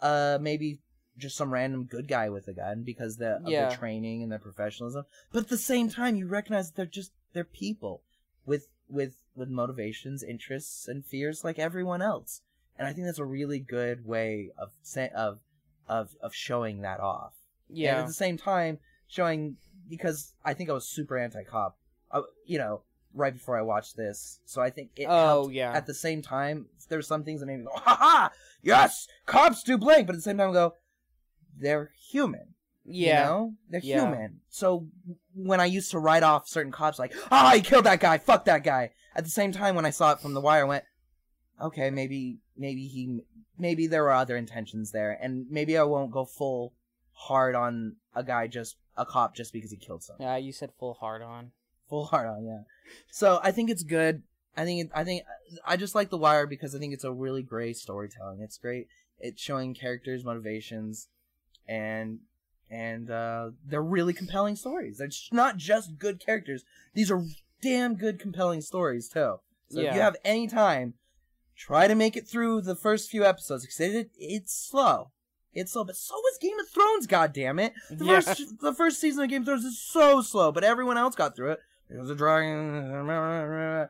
[0.00, 0.78] uh maybe
[1.16, 3.68] just some random good guy with a gun because the, of Yeah.
[3.68, 5.04] their training and their professionalism.
[5.32, 8.02] But at the same time you recognize that they're just they're people
[8.46, 12.40] with with with motivations, interests, and fears like everyone else.
[12.76, 14.72] And I think that's a really good way of
[15.14, 15.38] of
[15.88, 17.34] of of showing that off.
[17.68, 18.00] And Yeah.
[18.00, 19.56] at the same time, showing
[19.88, 21.78] because I think I was super anti-cop,
[22.10, 24.40] uh, you know, right before I watched this.
[24.46, 25.52] So I think it Oh, helped.
[25.54, 25.72] yeah.
[25.72, 28.32] At the same time, there were some things that made me go, "Ha ha!
[28.62, 30.74] Yes, cops do blink," but at the same time, I go,
[31.58, 32.54] they're human.
[32.84, 33.22] Yeah.
[33.22, 33.54] You know?
[33.70, 34.00] They're Yeah.
[34.00, 34.40] human.
[34.50, 34.88] So
[35.34, 38.44] when I used to write off certain cops, like, ah, he killed that guy, fuck
[38.44, 38.90] that guy.
[39.16, 40.84] At the same time, when I saw it from The Wire, I went,
[41.60, 43.20] okay, maybe, maybe he,
[43.58, 46.72] maybe there were other intentions there, and maybe I won't go full
[47.12, 50.26] hard on a guy just, a cop just because he killed someone.
[50.28, 51.52] Yeah, you said full hard on.
[51.88, 52.62] Full hard on, yeah.
[53.10, 54.22] So I think it's good.
[54.56, 55.22] I think, it, I think,
[55.64, 58.40] I just like The Wire because I think it's a really great storytelling.
[58.40, 58.88] It's great.
[59.18, 61.08] It's showing characters' motivations,
[61.68, 62.20] and
[62.70, 64.98] and uh, they're really compelling stories.
[64.98, 66.64] They're not just good characters.
[66.94, 67.24] These are
[67.62, 69.36] damn good, compelling stories too.
[69.68, 70.94] So if you have any time,
[71.56, 73.64] try to make it through the first few episodes.
[73.64, 75.10] Because it, it's slow.
[75.52, 77.06] It's slow, but so was Game of Thrones.
[77.06, 77.74] God damn it!
[77.90, 78.20] The Yeah.
[78.20, 81.36] first the first season of Game of Thrones is so slow, but everyone else got
[81.36, 81.60] through it.
[81.88, 83.88] There's a dragon.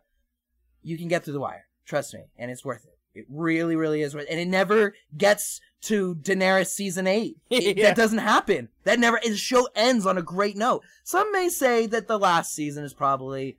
[0.82, 1.66] You can get through the wire.
[1.86, 2.93] Trust me, and it's worth it.
[3.14, 4.14] It really, really is.
[4.14, 7.36] And it never gets to Daenerys season eight.
[7.50, 7.88] It- Yeah.
[7.88, 8.68] That doesn't happen.
[8.84, 9.20] That never.
[9.22, 10.82] The show ends on a great note.
[11.04, 13.58] Some may say that the last season is probably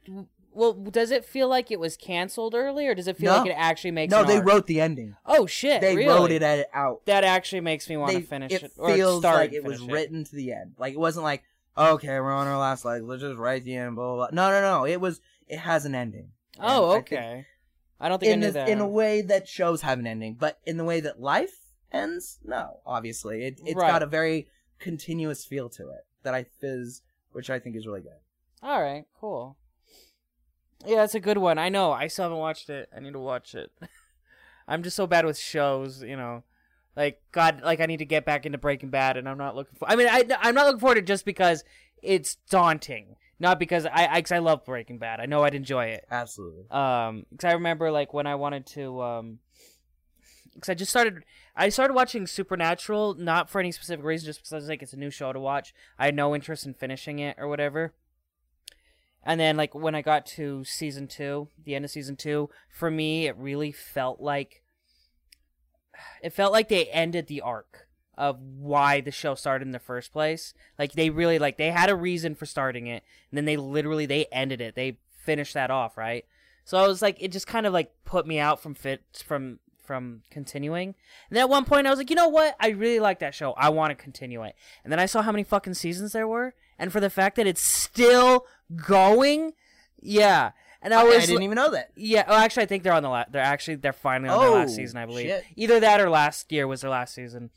[0.51, 3.39] Well, does it feel like it was canceled early, or does it feel No.
[3.39, 4.11] like it actually makes?
[4.11, 4.23] no.
[4.23, 5.15] They wrote the ending.
[5.25, 5.81] Oh shit!
[5.81, 6.07] They really?
[6.09, 7.05] wrote it at- out.
[7.05, 8.71] That actually makes me want They- to finish it it.
[8.77, 10.73] or feels start like it was finish written to the end.
[10.77, 11.43] Like it wasn't like
[11.77, 13.03] okay, we're on our last leg.
[13.03, 13.95] Let's just write the end.
[13.95, 14.29] Blah blah.
[14.31, 14.49] blah.
[14.49, 14.85] No, no, no.
[14.85, 15.19] It was.
[15.47, 16.29] It has an ending.
[16.59, 17.45] Oh, okay.
[17.99, 18.69] I don't think I in knew a, that.
[18.69, 21.55] in a way that shows have an ending, but in the way that life
[21.91, 22.79] ends, no.
[22.85, 23.89] Obviously, it it's Right.
[23.89, 24.47] got a very
[24.79, 28.19] continuous feel to it that I fizz, which I think is really good.
[28.61, 29.57] All right, cool.
[30.85, 31.57] Yeah, that's a good one.
[31.57, 31.91] I know.
[31.91, 32.89] I still haven't watched it.
[32.95, 33.71] I need to watch it.
[34.67, 36.43] I'm just so bad with shows, you know.
[36.95, 39.75] Like God, like I need to get back into Breaking Bad, and I'm not looking
[39.77, 39.89] for.
[39.89, 41.63] I mean, I I'm not looking forward to it just because
[42.01, 45.19] it's daunting, not because I I, cause I love Breaking Bad.
[45.19, 46.05] I know I'd enjoy it.
[46.09, 46.69] Absolutely.
[46.71, 49.39] Um, because I remember like when I wanted to um,
[50.53, 51.23] because I just started.
[51.55, 54.93] I started watching Supernatural not for any specific reason, just because I was like it's
[54.93, 55.73] a new show to watch.
[55.99, 57.93] I had no interest in finishing it or whatever.
[59.23, 62.91] And then like when I got to season two, the end of season two, for
[62.91, 64.61] me it really felt like
[66.21, 67.84] it felt like they ended the arc
[68.17, 70.53] of why the show started in the first place.
[70.79, 74.05] Like they really like they had a reason for starting it, and then they literally
[74.05, 74.75] they ended it.
[74.75, 76.25] They finished that off, right?
[76.63, 79.59] So I was like, it just kind of like put me out from fit from
[79.83, 80.95] from continuing.
[81.29, 82.55] And then at one point I was like, you know what?
[82.59, 83.51] I really like that show.
[83.53, 84.55] I want to continue it.
[84.83, 87.45] And then I saw how many fucking seasons there were, and for the fact that
[87.45, 89.53] it's still going,
[90.01, 90.51] yeah.
[90.81, 91.91] And I I, was I didn't even know that.
[91.95, 93.31] yeah, Oh, actually, I think they're on the last.
[93.31, 95.27] They're actually they're finally on their last Oh, season, I believe.
[95.27, 95.43] shit.
[95.55, 97.49] Either that or last year was their last season.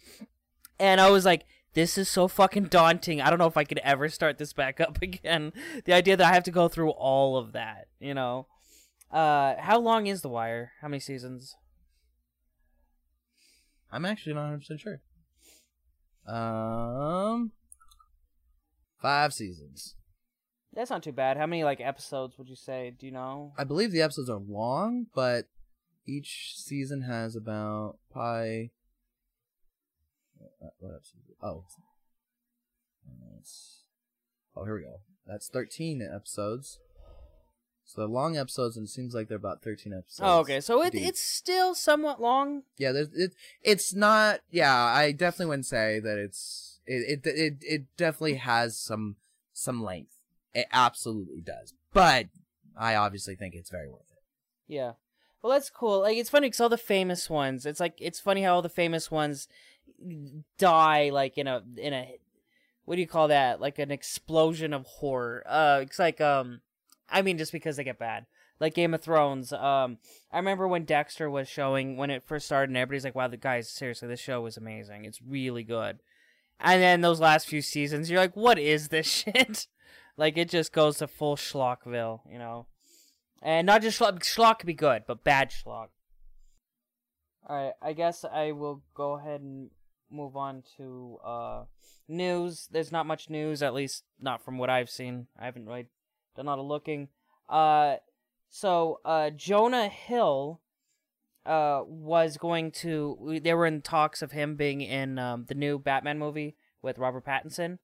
[0.79, 3.21] And I was like, this is so fucking daunting.
[3.21, 5.53] I don't know if I could ever start this back up again.
[5.85, 8.47] The idea that I have to go through all of that, you know.
[9.11, 10.73] Uh, how long is The Wire?
[10.81, 11.57] How many seasons?
[13.91, 15.01] I'm actually not 100 percent sure.
[16.27, 17.53] Um,
[19.01, 19.95] five seasons.
[20.75, 21.39] That's not too bad.
[21.39, 22.93] How many like episodes would you say?
[22.99, 23.53] Do you know?
[23.57, 25.47] I believe the episodes are long, but
[26.07, 28.73] each season has about probably.
[30.61, 31.21] Uh, what what episode?
[31.43, 31.65] Oh.
[34.59, 35.01] Oh, here we go.
[35.27, 36.81] That's 13 episodes.
[37.85, 40.21] So they're long episodes, and it seems like they're about 13 episodes.
[40.23, 40.61] Oh, okay.
[40.61, 41.07] So it, deep.
[41.07, 42.65] it's still somewhat long.
[42.77, 43.35] Yeah, there's it.
[43.63, 44.41] It's not.
[44.51, 46.81] Yeah, I definitely wouldn't say that it's.
[46.87, 49.17] It it it, it definitely has some
[49.55, 50.13] some length.
[50.53, 51.73] It absolutely does.
[51.95, 52.27] But
[52.77, 54.23] I obviously think it's very worth it.
[54.67, 54.93] Yeah.
[55.41, 56.01] Well, that's cool.
[56.01, 57.65] Like, it's funny because all the famous ones.
[57.65, 59.49] It's like it's funny how all the famous ones
[60.59, 62.19] die like in a in a
[62.85, 63.61] what do you call that?
[63.61, 65.43] Like an explosion of horror.
[65.47, 66.61] Uh, it's like um,
[67.09, 68.27] I mean, just because they get bad.
[68.61, 69.53] Like Game of Thrones.
[69.53, 69.99] Um,
[70.33, 73.37] I remember when Dexter was showing when it first started, and everybody's like, "Wow, the
[73.37, 75.05] guys, seriously, this show was amazing.
[75.05, 76.01] It's really good."
[76.59, 79.69] And then those last few seasons, you're like, "What is this shit?"
[80.19, 82.67] like it just goes to full schlockville, you know.
[83.41, 85.89] And not just schlock, schlock be good, but bad schlock.
[87.49, 89.71] Alright, I guess I will go ahead and
[90.11, 91.65] move on to uh,
[92.09, 92.69] news.
[92.71, 95.27] There's not much news, at least not from what I've seen.
[95.39, 95.87] I haven't really
[96.37, 97.09] done a lot of looking.
[97.49, 97.97] Uh,
[98.51, 100.61] so, uh, Jonah Hill
[101.45, 103.41] uh, was going to.
[103.43, 107.27] They were in talks of him being in um, the new Batman movie with Robert
[107.27, 107.79] Pattinson.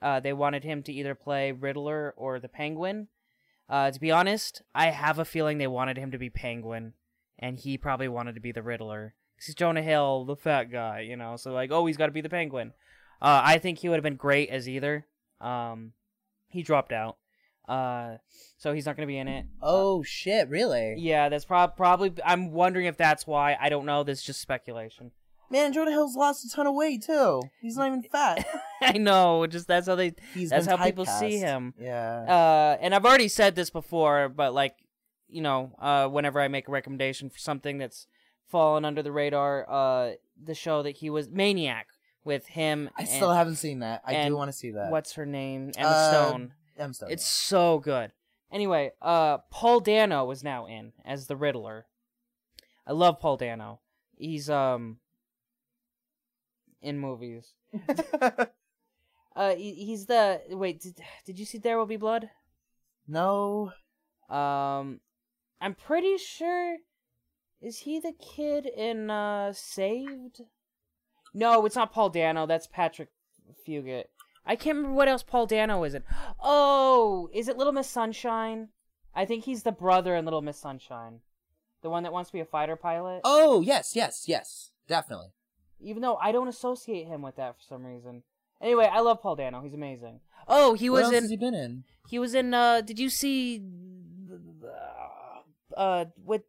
[0.00, 3.08] Uh, they wanted him to either play Riddler or the Penguin.
[3.68, 6.94] Uh, to be honest, I have a feeling they wanted him to be Penguin,
[7.38, 9.14] and he probably wanted to be the Riddler.
[9.44, 11.36] He's Jonah Hill, the fat guy, you know.
[11.36, 12.72] So like, oh, he's got to be the Penguin.
[13.20, 15.06] Uh, I think he would have been great as either.
[15.40, 15.92] Um,
[16.48, 17.16] he dropped out,
[17.68, 18.16] uh,
[18.58, 19.46] so he's not going to be in it.
[19.60, 20.48] Oh shit!
[20.48, 20.96] Really?
[20.98, 22.12] Yeah, that's prob- probably.
[22.24, 23.56] I'm wondering if that's why.
[23.60, 24.02] I don't know.
[24.02, 25.12] This is just speculation.
[25.50, 27.42] Man, Jonah Hill's lost a ton of weight too.
[27.60, 28.46] He's not even fat.
[28.80, 29.46] I know.
[29.46, 30.14] Just that's how they.
[30.34, 31.74] He's that's how people see him.
[31.78, 32.22] Yeah.
[32.22, 34.74] uh, and I've already said this before, but like,
[35.28, 38.06] you know, uh, whenever I make a recommendation for something that's
[38.48, 40.12] fallen under the radar, uh,
[40.42, 41.88] the show that he was Maniac
[42.24, 42.90] with him.
[42.96, 44.02] I and- still haven't seen that.
[44.04, 44.90] I do want to see that.
[44.90, 45.72] What's her name?
[45.76, 46.54] Emma Uh, Stone.
[46.76, 47.10] Emma Stone.
[47.10, 48.12] It's so good.
[48.50, 51.86] Anyway, uh, Paul Dano is now in as the Riddler.
[52.86, 53.80] I love Paul Dano.
[54.16, 54.98] He's um
[56.80, 57.54] in movies.
[59.34, 60.82] Uh, he, he's the wait.
[60.82, 62.28] Did, did you see There Will Be Blood?
[63.08, 63.72] no.
[64.28, 65.00] Um,
[65.58, 66.76] I'm pretty sure.
[67.62, 70.42] Is he the kid in uh Saved?
[71.32, 72.46] No, it's not Paul Dano.
[72.46, 73.08] That's Patrick
[73.66, 74.04] Fugit.
[74.44, 76.02] I can't remember what else Paul Dano is in.
[76.42, 78.68] Oh, is it Little Miss Sunshine?
[79.14, 81.20] I think he's the brother in Little Miss Sunshine,
[81.82, 83.20] the one that wants to be a fighter pilot.
[83.24, 85.28] Oh yes, yes, yes, definitely.
[85.80, 88.24] Even though I don't associate him with that for some reason.
[88.60, 89.60] Anyway, I love Paul Dano.
[89.62, 90.20] He's amazing.
[90.48, 91.22] Oh, he what was else in.
[91.24, 91.84] has he been in?
[92.08, 92.52] He was in.
[92.54, 93.62] uh Did you see?
[95.76, 96.42] Uh, with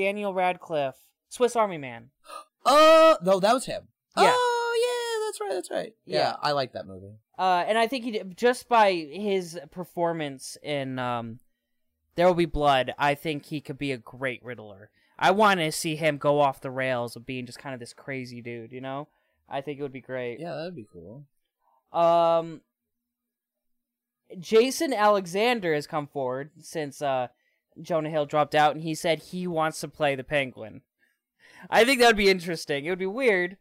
[0.00, 0.96] Daniel Radcliffe,
[1.28, 2.10] Swiss Army Man.
[2.64, 3.88] Oh no, that was him.
[4.16, 4.32] Yeah.
[4.34, 4.74] Oh
[5.20, 5.54] yeah, that's right.
[5.54, 5.94] That's right.
[6.06, 6.36] Yeah, Yeah.
[6.42, 7.14] I like that movie.
[7.38, 11.38] Uh, and I think he did, just by his performance in um,
[12.14, 14.90] There Will Be Blood, I think he could be a great Riddler.
[15.18, 17.92] I want to see him go off the rails of being just kind of this
[17.94, 18.72] crazy dude.
[18.72, 19.08] You know,
[19.48, 20.38] I think it would be great.
[20.40, 21.24] Yeah, that'd be cool.
[21.92, 22.60] Um,
[24.38, 27.28] Jason Alexander has come forward since uh,
[27.82, 30.82] Jonah Hill dropped out, and he said he wants to play the Penguin.
[31.68, 32.84] I think that would be interesting.
[32.84, 33.56] It would be weird,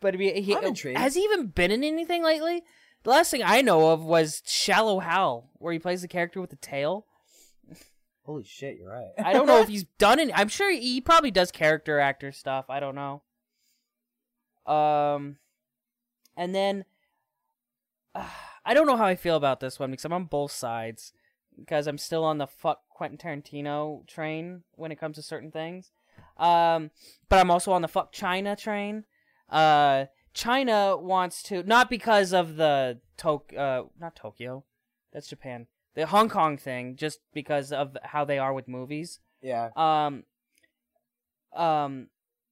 [0.00, 0.40] but it'd be.
[0.40, 0.98] He, I'm intrigued.
[0.98, 2.62] Has he even been in anything lately?
[3.02, 6.50] The last thing I know of was Shallow Hal, where he plays the character with
[6.50, 7.06] the tail.
[8.24, 9.10] Holy shit, you're right.
[9.22, 10.30] I don't know if he's done it.
[10.34, 12.64] I'm sure he probably does character actor stuff.
[12.70, 13.22] I don't know.
[14.66, 15.36] Um,
[16.34, 16.86] and then
[18.14, 18.26] uh,
[18.64, 21.12] I don't know how I feel about this one because I'm on both sides.
[21.58, 25.90] because I'm still on the fuck Quentin Tarantino train when it comes to certain things.
[26.38, 26.90] Um,
[27.28, 29.04] but I'm also on the fuck China train.
[29.50, 34.64] Uh, China wants to not because of the Tok uh not Tokyo,
[35.12, 35.66] that's Japan.
[35.94, 39.20] The Hong Kong thing, just because of how they are with movies.
[39.40, 39.68] Yeah.
[39.76, 40.24] Um,
[41.54, 42.08] um,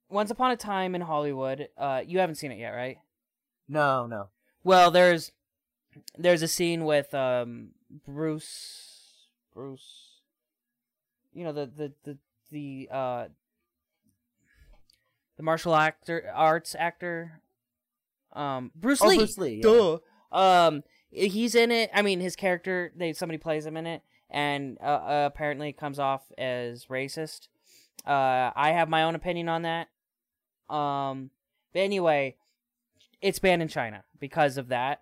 [0.08, 1.68] Once Upon a Time in Hollywood.
[1.76, 2.98] Uh, you haven't seen it yet, right?
[3.68, 4.28] No, no.
[4.62, 5.32] Well, there's
[6.16, 7.70] there's a scene with um
[8.06, 10.11] Bruce Bruce
[11.32, 12.18] you know the the the
[12.50, 13.26] the uh
[15.36, 17.40] the martial actor arts actor
[18.34, 19.16] um Bruce Oh, Lee.
[19.18, 19.62] Bruce Lee, yeah.
[19.62, 19.98] Duh.
[20.36, 21.90] Um he's in it.
[21.94, 25.76] I mean his character they somebody plays him in it and uh, uh, apparently it
[25.76, 27.48] comes off as racist.
[28.06, 29.88] Uh I have my own opinion on that.
[30.74, 31.30] Um
[31.72, 32.36] but anyway,
[33.22, 35.00] it's banned in China because of that.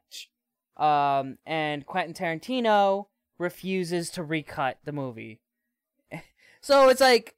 [0.76, 3.06] Um, and Quentin Tarantino
[3.38, 5.40] refuses to recut the movie.
[6.60, 7.36] So it's like,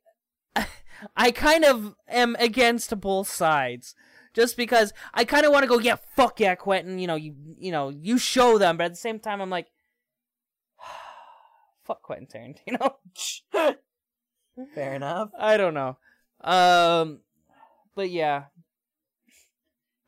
[1.16, 3.94] I kind of am against both sides.
[4.34, 6.98] Just because I kind of want to go, yeah, fuck yeah, Quentin.
[6.98, 9.66] You know, you you know, you show them, but at the same time, I'm like,
[11.84, 12.94] fuck Quentin Tarantino.
[14.74, 15.30] Fair enough.
[15.38, 15.98] I don't know.
[16.40, 17.20] Um,
[17.94, 18.44] but yeah.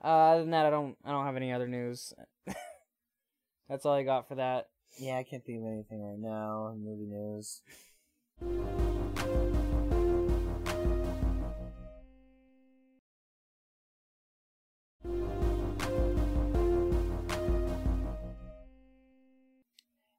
[0.03, 0.97] Uh, other than that, I don't.
[1.05, 2.13] I don't have any other news.
[3.69, 4.69] That's all I got for that.
[4.99, 6.75] Yeah, I can't think of anything right now.
[6.79, 7.63] Movie news.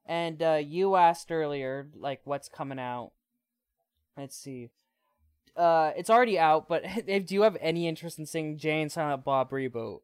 [0.06, 3.12] And uh, you asked earlier, like, what's coming out?
[4.18, 4.70] Let's see.
[5.56, 9.24] Uh, it's already out, but do you have any interest in seeing Jay and Silent
[9.24, 10.02] Bob reboot?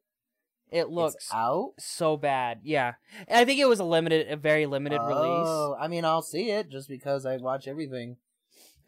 [0.72, 1.74] It looks It's out.
[1.78, 2.62] so bad.
[2.64, 2.94] Yeah,
[3.30, 6.70] I think it was a limited, a very limited Oh, I mean, I'll see it
[6.70, 8.18] just because I watch everything.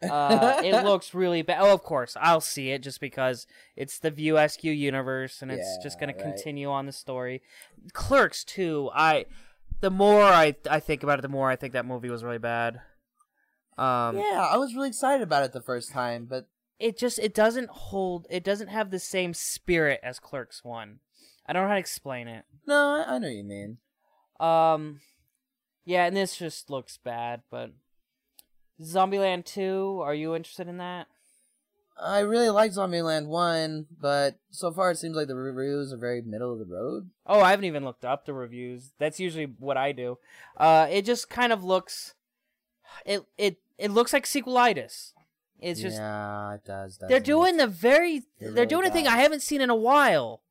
[0.02, 1.58] Uh, it looks really bad.
[1.60, 5.78] Oh, of course, I'll see it just because it's the View Askew universe, and it's
[5.82, 7.42] just Yeah, gonna continue on the story.
[7.92, 8.90] Clerks 2.
[8.94, 9.26] I,
[9.80, 12.38] the more I I think about it, the more I think that movie was really
[12.38, 12.80] bad.
[13.76, 17.34] Um, yeah, I was really excited about it the first time, but it just it
[17.34, 18.26] doesn't hold.
[18.30, 21.00] It doesn't have the same spirit as Clerks one.
[21.46, 22.44] I don't know how to explain it.
[22.66, 23.78] no, I, know what you mean.
[24.40, 25.00] Um,
[25.84, 27.72] yeah, and this just looks bad, but
[28.80, 31.06] Zombieland 2, are you interested in that?
[32.00, 36.22] I really like Zombieland 1, but so far it seems like the reviews are very
[36.22, 37.10] middle of the road.
[37.26, 38.92] Oh, I haven't even looked up the reviews.
[38.98, 40.18] That's usually what I do.
[40.56, 42.14] Uh, it just kind of looks,
[43.06, 45.12] it it it looks like sequelitis.
[45.60, 46.98] It's just yeah, it does.
[47.08, 47.58] they're doing it?
[47.58, 49.06] the very It they're really doing a thing.
[49.06, 50.42] I haven't seen in a while,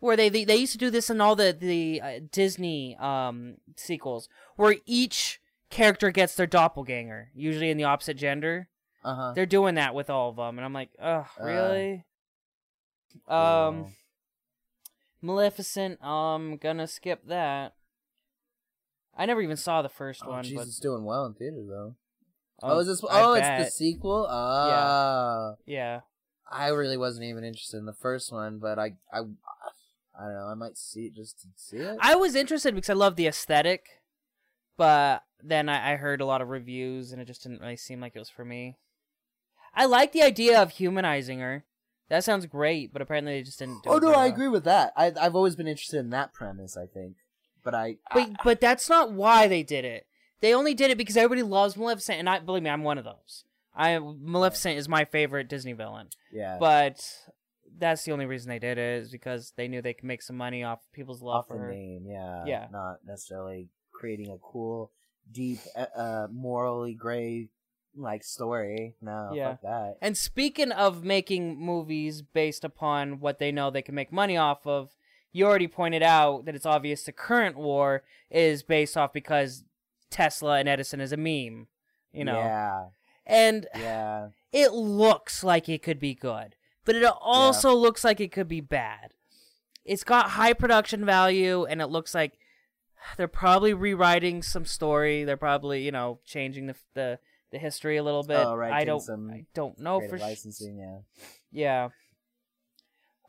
[0.00, 3.56] where they they, they used to do this in all the the uh, Disney um
[3.76, 5.40] sequels, where each
[5.70, 8.68] character gets their doppelganger, usually in the opposite gender.
[9.04, 9.32] Uh-huh.
[9.34, 12.04] They're doing that with all of them, and I'm like, ugh, Uh, really?
[13.28, 13.88] um, Wow.
[15.20, 16.02] Maleficent.
[16.04, 17.74] I'm gonna skip that.
[19.16, 21.66] I never even saw the first oh, one, jeez, but it's doing well in theaters
[21.68, 21.96] though.
[22.62, 23.02] oh, Oh, is this?
[23.04, 24.26] I Oh, it's the sequel.
[24.30, 26.00] Ah, yeah.
[26.50, 29.20] I really wasn't even interested in the first one, but I, I,
[30.18, 30.46] I don't know.
[30.46, 31.96] I might see it just to see it.
[32.00, 33.86] I was interested because I love the aesthetic,
[34.76, 38.00] but then I, I heard a lot of reviews and it just didn't really seem
[38.00, 38.76] like it was for me.
[39.74, 41.64] I like the idea of humanizing her.
[42.08, 43.82] That sounds great, but apparently they just didn't.
[43.84, 44.26] Do oh no, I well.
[44.26, 44.92] agree with that.
[44.96, 46.76] I, I've always been interested in that premise.
[46.76, 47.16] I think,
[47.62, 50.06] but I, But but that's not why they did it.
[50.40, 53.04] They only did it because everybody loves Maleficent, and I believe me, I'm one of
[53.04, 53.44] those.
[53.76, 57.04] I Maleficent is my favorite Disney villain, yeah, but
[57.78, 60.36] that's the only reason they did it is because they knew they could make some
[60.36, 61.70] money off people's love off for the her.
[61.70, 62.66] name, yeah, Yeah.
[62.70, 64.90] not necessarily creating a cool,
[65.30, 67.48] deep, uh, uh morally gray
[67.96, 68.94] like story.
[69.00, 69.50] No, Yeah.
[69.52, 69.98] fuck that.
[70.00, 74.66] And speaking of making movies based upon what they know they can make money off
[74.66, 74.94] of,
[75.32, 79.64] you already pointed out that it's obvious the current war is based off because
[80.10, 81.66] Tesla and Edison is a meme,
[82.12, 82.38] you know.
[82.38, 82.86] yeah,
[83.26, 86.54] And yeah, it looks like it could be good,
[86.84, 89.14] but it also looks like it could be bad.
[89.84, 92.38] It's got high production value, and it looks like
[93.16, 95.24] they're probably rewriting some story.
[95.24, 97.18] They're probably, you know, changing the the,
[97.52, 98.38] the history a little bit.
[98.38, 100.26] Oh, right, I don't, I don't know for sure.
[100.26, 100.78] licensing.
[100.78, 100.98] Yeah,
[101.50, 101.88] Yeah.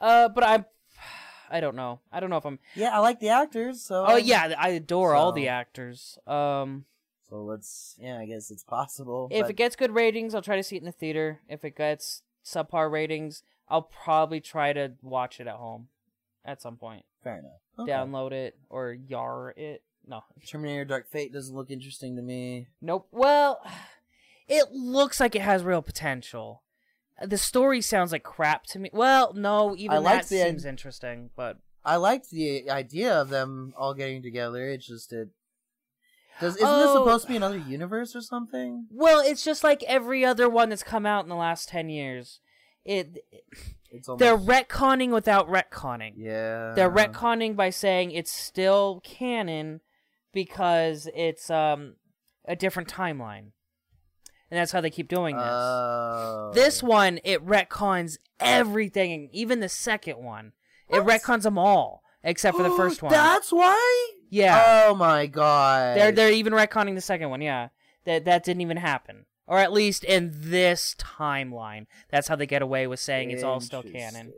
[0.02, 0.66] Uh, but I'm,
[1.50, 2.00] I don't know.
[2.12, 2.60] I don't know if I'm.
[2.76, 3.82] yeah, I like the actors.
[3.82, 6.18] So Oh yeah, I adore all the actors.
[6.28, 6.86] Um,
[7.30, 9.28] So let's, yeah, I guess it's possible.
[9.32, 11.40] if but- it gets good ratings, I'll try to see it in the theater.
[11.50, 15.88] If it gets subpar ratings, I'll probably try to watch it at home,
[16.46, 17.06] at some point.
[17.24, 17.62] fair enough.
[17.78, 17.92] Okay.
[17.92, 19.84] Download it or yar it.
[20.08, 22.68] No, Terminator Dark Fate doesn't look interesting to me.
[22.82, 23.08] nope.
[23.12, 23.62] Well,
[24.48, 26.64] it looks like it has real potential.
[27.22, 28.90] The story sounds like crap to me.
[28.94, 33.74] Well, no, even I like that seems interesting, but I liked the idea of them
[33.78, 34.70] all getting together.
[34.70, 35.30] It's just it.
[36.40, 37.04] Does isn't this Oh.
[37.06, 38.88] supposed to be another universe or something?
[38.92, 42.40] well, it's just like every other one that's come out in the last ten years.
[42.86, 43.26] It
[43.92, 46.14] It's almost, they're retconning without retconning.
[46.16, 46.74] yeah.
[46.76, 49.82] They're retconning by saying it's still canon
[50.34, 51.96] because it's um
[52.46, 53.52] a different timeline.
[54.52, 55.46] And that's how they keep doing this.
[55.46, 56.52] Oh.
[56.56, 60.54] this one it retcons everything, even the second one.
[60.88, 61.22] It What?
[61.22, 63.12] retcons them all except for the first one.
[63.12, 64.12] That's why.
[64.30, 64.86] Yeah.
[64.88, 65.98] Oh my god.
[65.98, 67.70] They're they're even retconning the second one, yeah.
[68.06, 69.26] That that didn't even happen.
[69.48, 71.88] Or at least in this timeline.
[72.10, 74.34] That's how they get away with saying it's all still canon.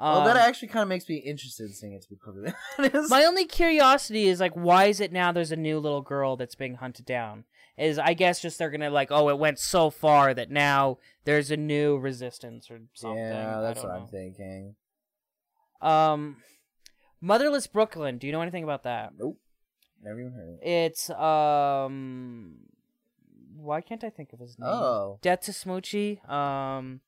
[0.00, 2.02] Well, that Um, actually kind of makes me interested in seeing it.
[2.02, 3.10] To be perfectly honest.
[3.10, 6.54] My only curiosity is like, why is it now there's a new little girl that's
[6.56, 7.44] being hunted down?
[7.76, 11.50] Is I guess just they're gonna like, oh, it went so far that now there's
[11.50, 13.18] a new resistance or something.
[13.18, 14.74] yeah, that's what I'm thinking.
[15.80, 16.36] Um,
[17.24, 18.18] Motherless Brooklyn.
[18.18, 19.12] Do you know anything about that?
[19.18, 19.38] Nope.
[20.02, 20.48] Never even heard.
[20.48, 20.68] of it.
[20.68, 22.56] It's um,
[23.56, 24.68] why can't I think of his name?
[24.68, 25.18] Oh.
[25.22, 26.26] Death to Smoochy.
[26.28, 27.00] Um,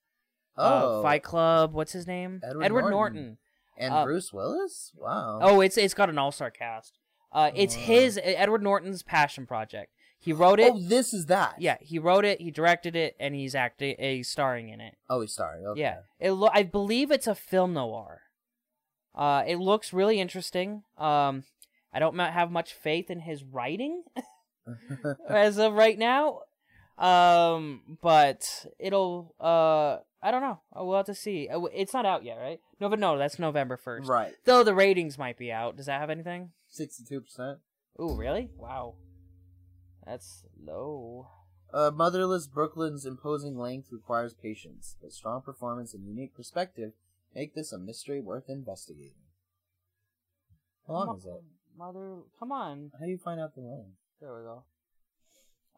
[0.58, 1.00] Oh.
[1.00, 1.74] uh, Fight Club.
[1.74, 2.40] What's his name?
[2.42, 2.90] Edward Norton.
[2.90, 3.38] Norton.
[3.76, 4.92] And uh, Bruce Willis.
[4.96, 5.38] Wow.
[5.42, 6.96] Oh, it's it's got an all star cast.
[7.30, 7.80] Uh, it's Oh.
[7.80, 9.92] his Edward Norton's passion project.
[10.18, 10.72] He wrote it.
[10.74, 11.56] Oh, this is that.
[11.60, 14.94] Yeah, he wrote it, he directed it, and he's acting, he's starring in it.
[15.10, 15.66] Oh, he's starring.
[15.66, 15.80] Okay.
[15.82, 16.30] Yeah, it.
[16.32, 18.22] Lo- I believe it's a film noir.
[19.16, 20.82] Uh, it looks really interesting.
[20.98, 21.44] Um,
[21.92, 24.02] I don't have much faith in his writing
[25.28, 26.40] as of right now.
[26.98, 29.34] Um, but it'll.
[29.40, 30.60] Uh, I don't know.
[30.76, 31.48] Uh, We'll have to see.
[31.48, 32.60] Uh, It's not out yet, right?
[32.80, 34.08] No, but no, that's November first.
[34.08, 34.32] right.
[34.44, 35.76] Though the ratings might be out.
[35.76, 36.50] Does that have anything?
[36.68, 37.58] Sixty-two percent.
[38.00, 38.50] Ooh, really?
[38.56, 38.94] Wow.
[40.06, 41.28] That's low.
[41.72, 46.92] Uh, Motherless Brooklyn's imposing length requires patience, but strong performance and unique perspective
[47.36, 49.12] make this a mystery worth investigating.
[50.88, 51.42] How long Mo- is it?
[51.78, 52.90] Mother, come on.
[52.98, 53.98] How do you find out the length?
[54.20, 54.64] There we go.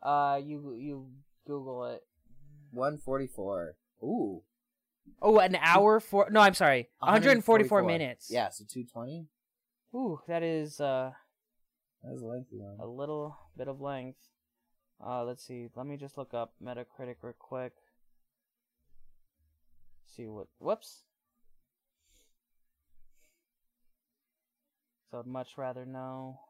[0.00, 1.06] Uh, you you
[1.46, 2.02] Google it.
[2.70, 3.74] One forty-four.
[4.02, 4.42] Ooh.
[5.20, 7.82] Oh, an hour for no, I'm sorry, 144 144.
[7.82, 8.28] minutes.
[8.30, 9.26] Yeah, so two twenty.
[9.94, 11.10] Ooh, that is uh
[12.04, 12.76] That a lengthy one.
[12.78, 14.20] a little bit of length.
[15.04, 15.68] Uh, let's see.
[15.74, 17.72] Let me just look up Metacritic real quick.
[20.14, 20.46] See what?
[20.58, 21.04] Whoops.
[25.10, 26.40] So I'd much rather know.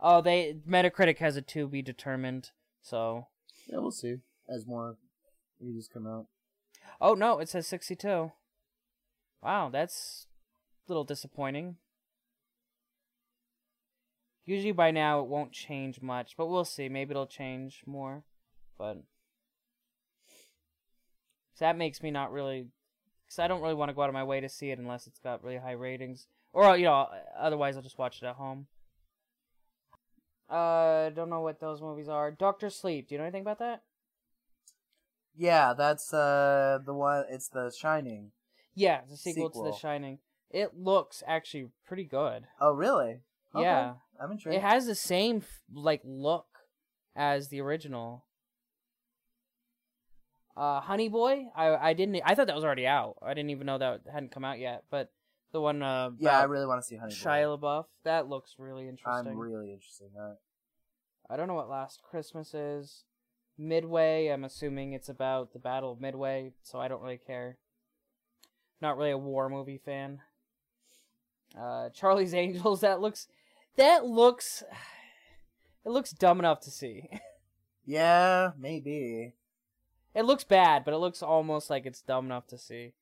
[0.00, 2.50] Oh, they Metacritic has a to be determined.
[2.82, 3.28] So,
[3.66, 4.16] Yeah, we'll see
[4.48, 4.96] as more
[5.60, 6.26] reviews come out.
[7.00, 8.32] oh no, it says 62.
[9.42, 10.26] Wow, that's
[10.86, 11.76] a little disappointing.
[14.44, 16.88] Usually by now it won't change much, but we'll see.
[16.88, 18.24] Maybe it'll change more.
[18.76, 18.98] But
[21.54, 22.66] so that makes me not really,
[23.24, 25.06] because I don't really want to go out of my way to see it unless
[25.06, 28.66] it's got really high ratings, or you know, otherwise I'll just watch it at home.
[30.48, 32.30] Uh, don't know what those movies are.
[32.30, 33.08] Doctor Sleep.
[33.08, 33.82] Do you know anything about that?
[35.36, 37.24] Yeah, that's uh the one.
[37.28, 38.30] It's The Shining.
[38.74, 40.18] Yeah, it's a sequel, to The Shining.
[40.50, 42.44] It looks actually pretty good.
[42.60, 43.20] Oh, really?
[43.54, 43.94] Okay, Yeah.
[44.20, 44.56] I'm intrigued.
[44.56, 45.42] It has the same
[45.72, 46.46] like look
[47.16, 48.24] as the original.
[50.56, 51.46] Uh, Honey Boy.
[51.56, 52.20] I I didn't.
[52.24, 53.16] I thought that was already out.
[53.20, 54.84] I didn't even know that hadn't come out yet.
[54.88, 55.10] But
[55.54, 55.82] the one.
[55.82, 57.16] Uh, yeah, I really want to see Honey Boy.
[57.16, 57.86] Shia LaBeouf.
[58.04, 59.32] That looks really interesting.
[59.32, 60.36] I'm really interested in that.
[61.30, 63.04] I don't know what Last Christmas is.
[63.56, 64.28] Midway.
[64.28, 67.56] I'm assuming it's about the Battle of Midway, so I don't really care.
[68.82, 70.20] Not really a war movie fan.
[71.58, 72.82] Uh, Charlie's Angels.
[72.82, 73.28] That looks.
[73.76, 74.62] That looks.
[75.86, 77.10] It looks dumb enough to see.
[77.86, 79.34] Yeah, maybe.
[80.14, 82.94] It looks bad, but it looks almost like it's dumb enough to see.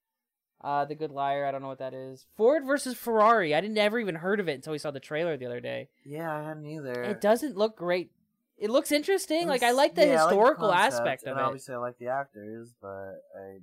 [0.62, 1.44] Uh, The Good Liar.
[1.44, 2.26] I don't know what that is.
[2.36, 3.54] Ford versus Ferrari.
[3.54, 5.88] I didn't ever even heard of it until we saw the trailer the other day.
[6.04, 7.02] Yeah, I hadn't either.
[7.02, 8.12] It doesn't look great.
[8.58, 9.48] It looks interesting.
[9.48, 11.40] Like I like the yeah, I like historical concept, aspect of it.
[11.40, 13.58] Obviously, I like the actors, but I,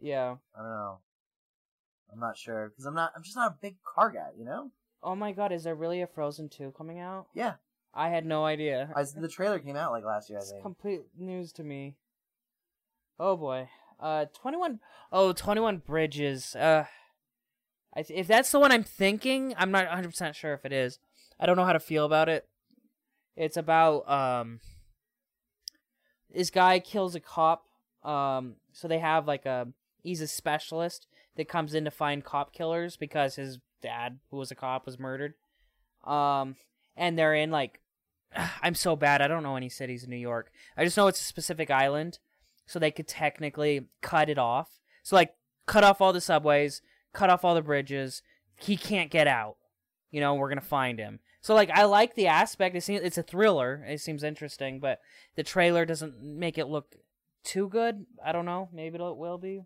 [0.00, 0.36] Yeah.
[0.56, 0.98] I don't know.
[2.12, 3.12] I'm not sure because I'm not.
[3.16, 4.70] I'm just not a big car guy, you know.
[5.02, 7.26] Oh my god, is there really a Frozen 2 coming out?
[7.34, 7.54] Yeah,
[7.94, 8.90] I had no idea.
[8.94, 10.38] I, the trailer came out like last year.
[10.38, 10.62] I It's think.
[10.62, 11.94] complete news to me.
[13.18, 13.68] Oh boy.
[14.00, 14.80] Uh 21
[15.12, 16.56] Oh, 21 Bridges.
[16.56, 16.86] Uh
[17.94, 20.98] th- if that's the one I'm thinking, I'm not 100% sure if it is.
[21.38, 22.48] I don't know how to feel about it.
[23.36, 24.60] It's about um
[26.32, 27.66] this guy kills a cop.
[28.02, 29.68] Um so they have like a
[30.02, 31.06] he's a specialist
[31.36, 34.98] that comes in to find cop killers because his dad, who was a cop, was
[34.98, 35.34] murdered.
[36.04, 36.56] Um
[36.96, 37.80] and they're in like
[38.62, 39.20] I'm so bad.
[39.22, 40.50] I don't know any cities in New York.
[40.76, 42.18] I just know it's a specific island,
[42.70, 44.78] so they could technically cut it off.
[45.02, 45.34] So like
[45.66, 46.82] cut off all the subways,
[47.12, 48.22] cut off all the bridges.
[48.60, 49.56] He can't get out.
[50.12, 51.18] You know, we're gonna find him.
[51.40, 52.76] So like I like the aspect.
[52.76, 53.84] It seems it's a thriller.
[53.88, 55.00] It seems interesting, but
[55.34, 56.94] the trailer doesn't make it look
[57.42, 58.06] too good.
[58.24, 58.68] I don't know.
[58.72, 59.64] Maybe it will be.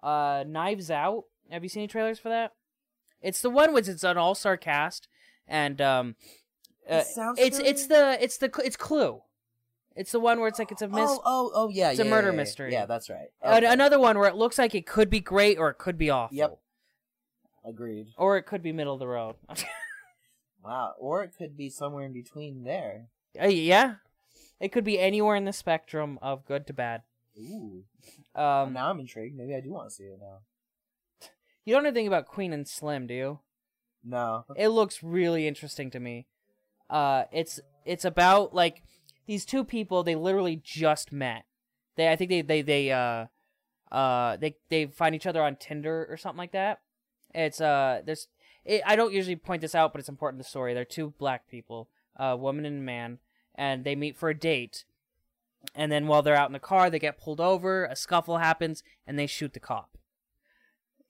[0.00, 1.24] Uh, Knives Out.
[1.50, 2.52] Have you seen any trailers for that?
[3.20, 5.08] It's the one with it's an all star cast,
[5.48, 6.14] and um,
[6.88, 7.02] uh,
[7.38, 9.22] It it's it's the it's the it's Clue.
[9.96, 11.90] It's the one where it's like it's a mis- Oh, oh, oh, yeah.
[11.90, 12.36] It's a murder yeah, yeah.
[12.36, 12.72] mystery.
[12.72, 13.28] Yeah, that's right.
[13.44, 13.64] Okay.
[13.66, 16.36] another one where it looks like it could be great or it could be awful.
[16.36, 16.58] Yep.
[17.64, 18.08] Agreed.
[18.18, 19.36] Or it could be middle of the road.
[20.64, 20.94] Wow.
[20.98, 23.08] Or it could be somewhere in between there.
[23.40, 23.96] Uh, yeah.
[24.60, 27.02] It could be anywhere in the spectrum of good to bad.
[27.38, 27.84] Ooh.
[28.34, 29.36] Um, now I'm intrigued.
[29.36, 30.38] Maybe I do want to see it now.
[31.64, 33.38] you don't know anything about Queen and Slim, do you?
[34.02, 34.44] No.
[34.56, 36.26] It looks really interesting to me.
[36.88, 38.82] Uh, it's it's about like
[39.26, 40.02] these two people.
[40.02, 41.44] They literally just met.
[41.96, 43.26] They I think they they they uh
[43.92, 46.80] uh they they find each other on Tinder or something like that.
[47.34, 48.28] It's uh there's
[48.64, 50.74] it, I don't usually point this out, but it's important to the story.
[50.74, 53.18] They're two black people, a woman and a man,
[53.54, 54.84] and they meet for a date.
[55.74, 57.86] And then while they're out in the car, they get pulled over.
[57.86, 59.96] A scuffle happens, and they shoot the cop.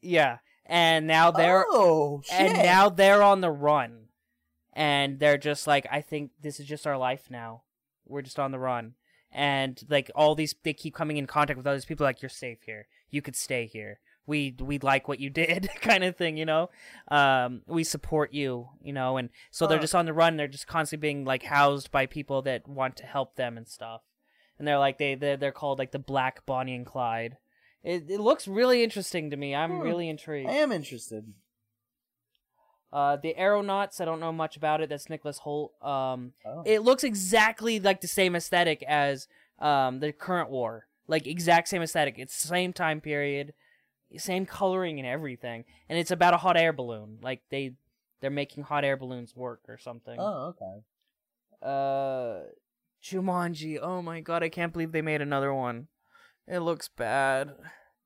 [0.00, 2.34] Yeah, and now they're oh, shit.
[2.34, 4.04] and now they're on the run
[4.74, 7.62] and they're just like i think this is just our life now
[8.14, 8.94] we're just on the run.
[9.30, 12.58] And like all these they keep coming in contact with others people like you're safe
[12.64, 12.86] here.
[13.10, 13.98] You could stay here.
[14.26, 16.70] We we like what you did kind of thing you know?
[17.08, 19.16] Um we support you you know?
[19.16, 20.36] And so they're just on the run.
[20.36, 24.02] They're just constantly being like housed by people that want to help them and stuff.
[24.58, 27.36] And they're like they they're, they're called like the black bonnie and clyde.
[27.82, 29.54] It, it looks really interesting to me.
[29.54, 29.80] I'm Hmm.
[29.82, 30.48] really intrigued.
[30.48, 31.34] I am interested.
[32.94, 34.88] Uh, the Aeronauts, I don't know much about it.
[34.88, 35.70] That's Nicholas Hoult.
[35.84, 36.62] Um, Oh.
[36.64, 39.26] it looks exactly like the same aesthetic as
[39.58, 42.14] um the current war, like exact same aesthetic.
[42.18, 43.52] It's the same time period,
[44.16, 47.18] same coloring and everything, and it's about a hot air balloon.
[47.20, 47.74] Like they
[48.20, 50.16] they're making hot air balloons work or something.
[50.18, 50.82] Oh, okay.
[51.62, 52.44] Uh,
[53.02, 53.78] Jumanji.
[53.82, 55.88] Oh my god, I can't believe they made another one.
[56.46, 57.54] It looks bad.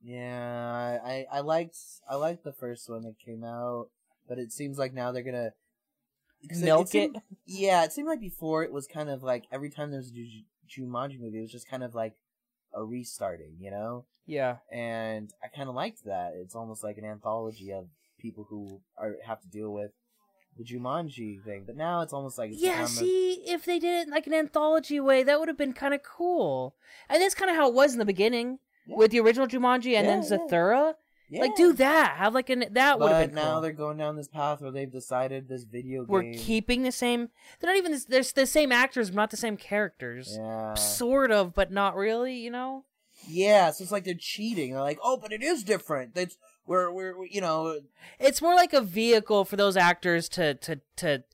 [0.03, 1.77] Yeah, I, I liked
[2.09, 3.89] I liked the first one that came out,
[4.29, 5.53] but it seems like now they're gonna
[6.61, 7.23] Milk seemed- it?
[7.47, 10.45] Yeah, it seemed like before it was kind of like every time there was a
[10.69, 12.15] Jumanji movie, it was just kind of like
[12.75, 14.05] a restarting, you know.
[14.27, 14.59] Yeah.
[14.71, 16.35] And I kind of liked that.
[16.37, 17.89] It's almost like an anthology of
[18.21, 19.93] people who are have to deal with
[20.57, 21.65] the Jumanji thing.
[21.67, 24.27] But now it's almost like it's Yeah, a- see, if they did it in like
[24.27, 26.77] an anthology way, that would have been kind of cool.
[27.09, 28.97] And that's kind of how it was in the beginning Yeah.
[28.97, 30.37] with the original Jumanji and then Yeah, yeah.
[30.37, 30.87] Zathura.
[30.87, 30.93] yeah.
[31.31, 32.17] Like, do that.
[32.19, 33.61] Have like an that would have But been now cool.
[33.61, 36.09] they're going down this path where they've decided this video game.
[36.09, 37.29] We're keeping the same.
[37.61, 37.99] They're not even.
[38.09, 40.37] They're the same actors, but not the same characters.
[40.39, 40.75] Yeah.
[40.75, 42.37] Sort of, but not really.
[42.37, 42.85] You know.
[43.27, 44.73] Yeah, so it's like they're cheating.
[44.73, 46.15] They're like, oh, but it is different.
[46.15, 47.81] That's we're we're you know
[48.19, 51.25] It's more like a vehicle for those actors to to to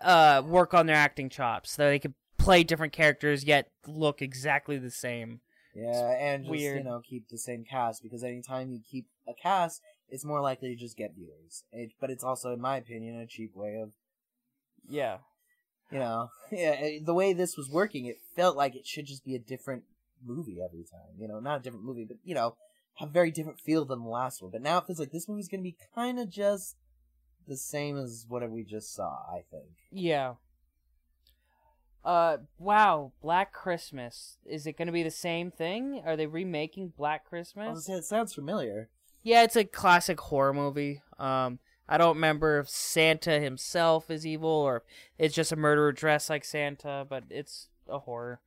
[0.00, 4.78] uh work on their acting chops, so they could play different characters yet look exactly
[4.78, 5.40] the same.
[5.74, 9.82] Yeah, and just you know keep the same cast because anytime you keep a cast,
[10.08, 11.64] it's more likely to just get viewers.
[11.72, 13.92] It, but it's also, in my opinion, a cheap way of
[14.88, 15.18] Yeah.
[15.90, 18.06] you know yeah eh, the way this was working.
[18.06, 19.84] It felt like it should just be a different
[20.24, 21.14] movie every time.
[21.18, 22.56] You know, not a different movie, but you know,
[22.94, 24.50] have a very different feel than the last one.
[24.50, 26.76] But now it feels like this movie's gonna be kind of just
[27.46, 29.18] the same as whatever we just saw.
[29.30, 29.70] I think.
[29.90, 30.34] Yeah.
[32.04, 34.38] Uh, wow, Black Christmas.
[34.46, 36.02] Is it going to be the same thing?
[36.04, 37.84] Are they remaking Black Christmas?
[37.84, 38.88] say, It sounds familiar.
[39.22, 41.02] Yeah, it's a classic horror movie.
[41.18, 41.58] Um,
[41.88, 44.82] I don't remember if Santa himself is evil or if
[45.18, 48.40] it's just a murderer dressed like Santa, but it's a horror.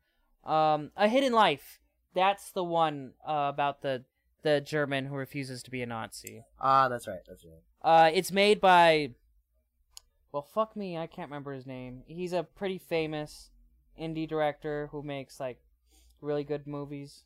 [0.43, 1.79] Um, A Hidden Life.
[2.15, 4.05] That's the one uh, about the
[4.43, 6.43] the German who refuses to be a Nazi.
[6.59, 7.21] Ah, that's right.
[7.27, 7.61] That's right.
[7.81, 9.11] Uh, it's made by.
[10.33, 12.01] Well, fuck me, I can't remember his name.
[12.07, 13.51] He's a pretty famous
[14.01, 15.59] indie director who makes like
[16.21, 17.23] really good movies.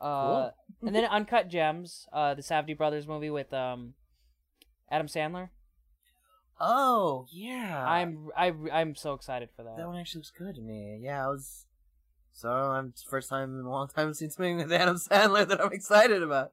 [0.00, 0.50] Uh,
[0.86, 3.94] and then Uncut Gems, uh, the Safdie Brothers movie with um,
[4.90, 5.48] Adam Sandler.
[6.60, 9.86] Oh yeah, I'm I I'm so excited for That that.
[9.86, 11.00] one actually looks good to me.
[11.02, 11.66] Yeah, I was.
[12.32, 15.60] So I'm first time in a long time I've seen something with Adam Sandler that
[15.60, 16.50] I'm excited about.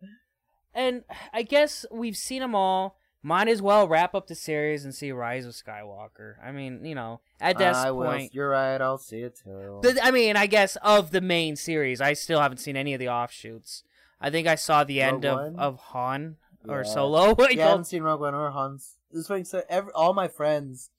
[0.73, 1.03] And
[1.33, 2.97] I guess we've seen them all.
[3.25, 6.35] Might as well wrap up the series and see Rise of Skywalker.
[6.45, 8.05] I mean, you know, at this I will.
[8.05, 8.79] point, You're right.
[8.79, 9.79] I'll see it too.
[9.81, 12.99] The, I mean, I guess of the main series, I still haven't seen any of
[12.99, 13.81] the offshoots.
[14.21, 15.55] I think I saw the end Rogue of, One?
[15.59, 16.35] of Han
[16.69, 16.93] or Yeah.
[16.93, 17.35] Solo.
[17.39, 17.83] I yeah, I haven't oh.
[17.85, 18.97] seen Rogue One or Hans.
[19.11, 19.43] It's funny.
[19.43, 20.91] So every all my friends,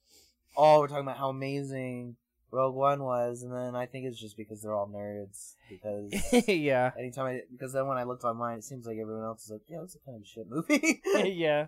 [0.56, 2.16] all were talking about how amazing
[2.50, 5.54] Rogue One was, and then I think it's just because they're all nerds.
[5.70, 6.12] Because
[6.48, 6.90] yeah.
[6.98, 9.62] anytime I, because then when I looked online, it seems like everyone else is like,
[9.68, 11.00] yeah, it's a kind of shit movie.
[11.32, 11.66] yeah.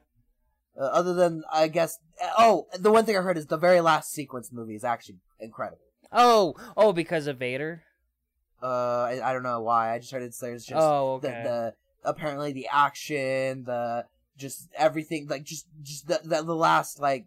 [0.79, 1.99] Uh, other than I guess,
[2.39, 5.83] oh, the one thing I heard is the very last sequence movie is actually incredible.
[6.13, 7.83] Oh, oh, because of Vader.
[8.63, 9.95] Uh, I, I don't know why.
[9.95, 11.43] I just heard it's there's just Oh, the, okay.
[11.45, 11.75] the
[12.05, 14.05] apparently the action, the
[14.37, 17.27] just everything, like just just the the, the last like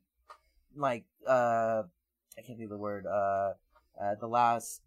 [0.75, 1.83] like uh
[2.37, 3.53] I can't think of the word uh
[4.01, 4.81] uh the last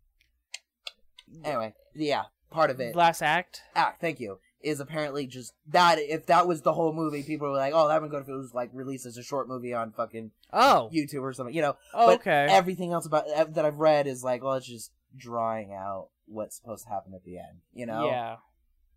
[1.44, 3.62] anyway yeah part of it Last act.
[3.74, 7.56] act thank you is apparently just that if that was the whole movie people were
[7.56, 9.92] like oh that would go if it was like released as a short movie on
[9.92, 10.90] fucking Oh.
[10.92, 12.46] YouTube or something you know Oh, but okay.
[12.50, 16.84] everything else about that I've read is like well it's just drawing out what's supposed
[16.84, 18.36] to happen at the end you know Yeah.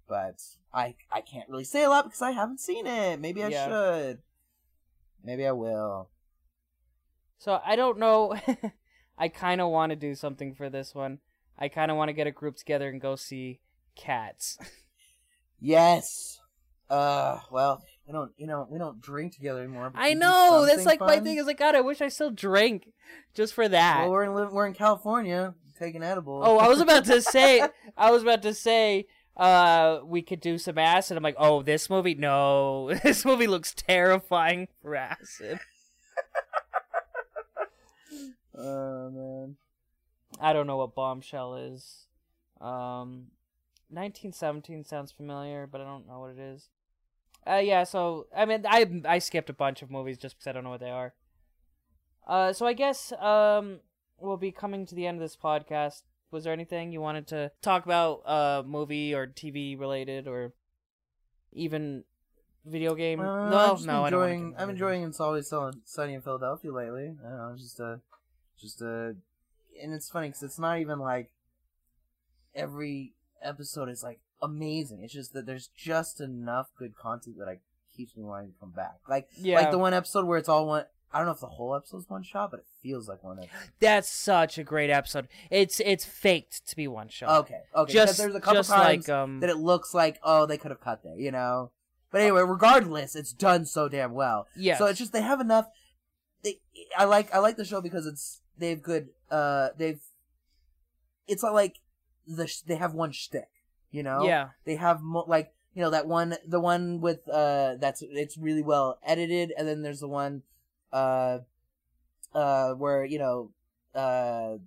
[0.07, 0.41] but
[0.73, 3.19] I I can't really say a lot because I haven't seen it.
[3.19, 3.67] Maybe I Yeah.
[3.67, 4.19] should.
[5.23, 6.09] Maybe I will.
[7.39, 8.35] So I don't know.
[9.17, 11.19] I kind of want to do something for this one.
[11.57, 13.59] I kind of want to get a group together and go see
[13.95, 14.57] Cats.
[15.59, 16.39] Yes.
[16.89, 17.39] Uh.
[17.51, 18.31] Well, we don't.
[18.37, 19.91] You know, we don't drink together anymore.
[19.95, 20.65] I know.
[20.65, 21.37] That's like my thing.
[21.37, 21.75] Is like God.
[21.75, 22.89] I wish I still drank
[23.33, 24.01] just for that.
[24.01, 26.43] Well, we're in we're in California taking edibles.
[26.45, 27.67] Oh, I was about to say.
[27.97, 29.07] I was about to say.
[29.35, 31.15] Uh, we could do some acid.
[31.15, 32.15] I'm like, oh, this movie?
[32.15, 35.59] No, this movie looks terrifying for acid.
[38.59, 39.55] Oh man.
[40.39, 42.07] I don't know what bombshell is.
[42.59, 43.27] Um,
[43.89, 46.69] 1917 sounds familiar, but I don't know what it is.
[47.45, 47.83] Uh, yeah.
[47.83, 50.69] So I mean, I I skipped a bunch of movies just because I don't know
[50.69, 51.13] what they are.
[52.27, 53.79] Uh, so I guess um
[54.19, 56.01] we'll be coming to the end of this podcast.
[56.31, 60.51] Was there anything you wanted to talk about, uh, movie or TV related, or
[61.53, 62.03] even
[62.65, 63.21] video game?
[63.21, 64.23] Uh, no, I'm no, I don't.
[64.23, 64.55] enjoying.
[64.57, 65.03] I'm enjoying.
[65.03, 67.15] It's always so sunny in Philadelphia lately.
[67.25, 67.55] I don't know.
[67.57, 68.01] Just a,
[68.59, 69.15] just a,
[69.81, 71.31] and it's funny because it's not even like
[72.53, 75.01] every episode is like amazing.
[75.03, 77.59] It's just that there's just enough good content that I
[77.95, 78.99] keeps me wanting to come back.
[79.09, 79.55] Like, Yeah.
[79.59, 80.85] like the one episode where it's all one.
[81.11, 83.71] I don't know if the whole episode's one shot, but it feels like one episode.
[83.79, 85.29] That's such a great episode.
[85.49, 87.29] It's it's faked to be one shot.
[87.45, 87.93] Okay, okay.
[87.93, 90.57] Just- because there's a couple just times like, um, that it looks like oh they
[90.57, 91.71] could have cut there, you know.
[92.11, 94.47] But anyway, regardless, it's done so damn well.
[94.55, 94.77] Yeah.
[94.77, 95.67] So it's just they have enough.
[96.43, 96.59] They,
[96.97, 99.07] I like I like the show because it's they have good.
[99.31, 100.01] Uh, they've.
[101.27, 101.77] It's not like
[102.27, 103.49] the sh- they have one shtick,
[103.91, 104.25] you know.
[104.25, 104.49] Yeah.
[104.65, 108.61] They have mo- like you know that one the one with uh that's it's really
[108.63, 110.43] well edited, and then there's the one,
[110.91, 111.39] uh,
[112.33, 113.51] uh where you know
[113.95, 114.57] uh.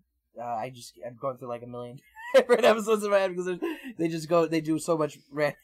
[0.40, 1.98] Uh, I just I'm going through like a million
[2.34, 3.58] different episodes in my head because
[3.98, 5.54] they just go they do so much ran-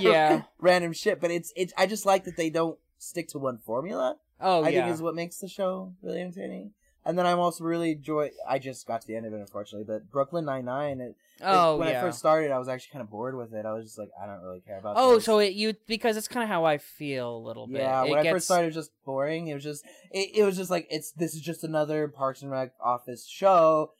[0.00, 0.42] Yeah.
[0.58, 1.20] random shit.
[1.20, 4.16] But it's it's I just like that they don't stick to one formula.
[4.40, 4.82] Oh I yeah.
[4.86, 6.72] think is what makes the show really entertaining.
[7.06, 8.30] And then I'm also really enjoy.
[8.48, 9.84] I just got to the end of it, unfortunately.
[9.86, 11.14] But Brooklyn Nine Nine.
[11.42, 11.98] Oh when yeah.
[11.98, 13.66] I first started, I was actually kind of bored with it.
[13.66, 14.94] I was just like, I don't really care about.
[14.96, 15.24] oh, this.
[15.24, 17.78] so it you because it's kind of how I feel a little bit.
[17.78, 18.04] yeah.
[18.04, 19.48] It When I first started, it was just boring.
[19.48, 22.50] It was just it, it was just like it's this is just another Parks and
[22.50, 23.92] Rec office show.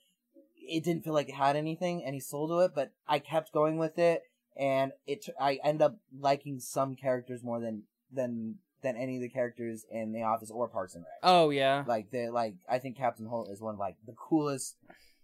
[0.57, 2.73] It didn't feel like it had anything, any soul to it.
[2.75, 4.23] But I kept going with it,
[4.57, 9.29] and it I end up liking some characters more than than than any of the
[9.29, 11.19] characters in The Office or Parks and Rec.
[11.25, 11.83] Oh yeah.
[11.89, 14.77] Like they like I think Captain Holt is one of like the coolest,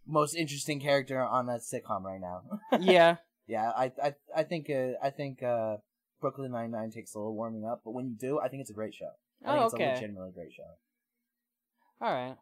[0.07, 2.43] most interesting character on that sitcom right now.
[2.81, 3.17] yeah.
[3.47, 5.77] yeah, I I I think uh, I think uh,
[6.21, 8.71] Brooklyn Nine Nine takes a little warming up, but when you do, I think it's
[8.71, 9.11] a great show.
[9.45, 9.95] I think Oh it's a okay.
[9.95, 10.65] legitimately great show.
[12.01, 12.37] All right.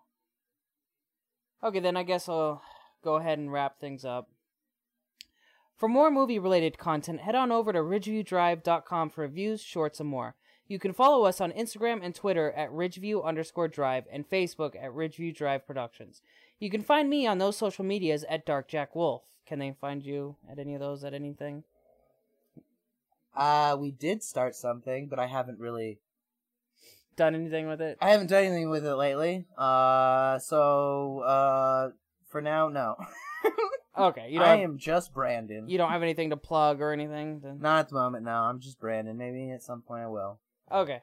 [1.63, 2.63] Okay, then I guess I'll
[3.03, 4.29] go ahead and wrap things up.
[5.77, 10.35] For more movie related content, head on over to ridgeviewdrive.com for reviews, shorts, and more.
[10.69, 14.91] You can follow us on Instagram and Twitter at ridgeview underscore drive and Facebook at
[14.93, 16.21] Ridgeview Drive Productions.
[16.61, 19.23] You can find me on those social medias at Dark Jack Wolf.
[19.47, 21.65] Can they find you at any of those at anything?
[23.35, 26.01] Uh we did start something, but I haven't really
[27.17, 27.99] Done anything with it?
[28.01, 29.47] I haven't done anything with it lately.
[29.57, 31.91] Uh so uh
[32.29, 32.97] for now no.
[33.99, 34.61] Okay, you I don't.
[34.61, 35.69] Have, am just Brandon.
[35.69, 37.41] you don't have anything to plug or anything.
[37.41, 37.59] Then?
[37.61, 38.31] Not at the moment, no.
[38.31, 39.19] I'm just Brandon.
[39.19, 40.39] Maybe at some point I will.
[40.73, 41.03] Okay.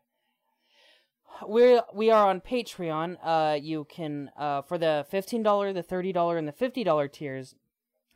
[1.48, 3.18] We we are on Patreon.
[3.22, 7.08] Uh, you can uh for the fifteen dollar, the thirty dollar, and the fifty dollar
[7.08, 7.56] tiers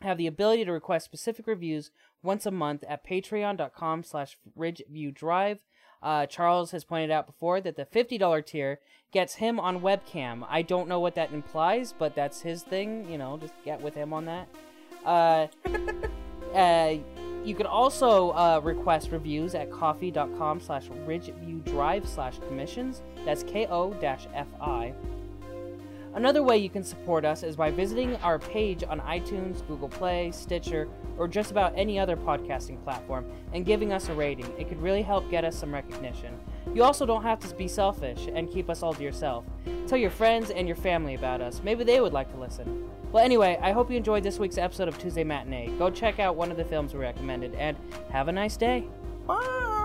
[0.02, 1.92] have the ability to request specific reviews
[2.24, 5.60] once a month at patreon.com slash ridgeviewdrive.
[6.02, 8.80] Uh, Charles has pointed out before that the $50 tier
[9.12, 10.46] gets him on webcam.
[10.50, 13.10] I don't know what that implies, but that's his thing.
[13.12, 14.48] You know, just get with him on that.
[15.06, 15.48] Uh,
[16.56, 16.96] uh,
[17.44, 23.02] You can also uh, request reviews at ko-fi.com slash ridgeviewdrive slash commissions.
[23.26, 24.94] That's K-O-F-I.
[26.16, 30.32] Another way you can support us is by visiting our page on iTunes, Google Play,
[30.32, 34.52] Stitcher, or just about any other podcasting platform and giving us a rating.
[34.58, 36.38] It could really help get us some recognition.
[36.74, 39.46] You also don't have to be selfish and keep us all to yourself.
[39.88, 41.62] Tell your friends and your family about us.
[41.64, 42.90] Maybe they would like to listen.
[43.12, 45.72] Well, anyway, I hope you enjoyed this week's episode of Tuesday Matinee.
[45.80, 47.76] Go check out one of the films we recommended, and
[48.12, 48.86] have a nice day.
[49.26, 49.79] Bye.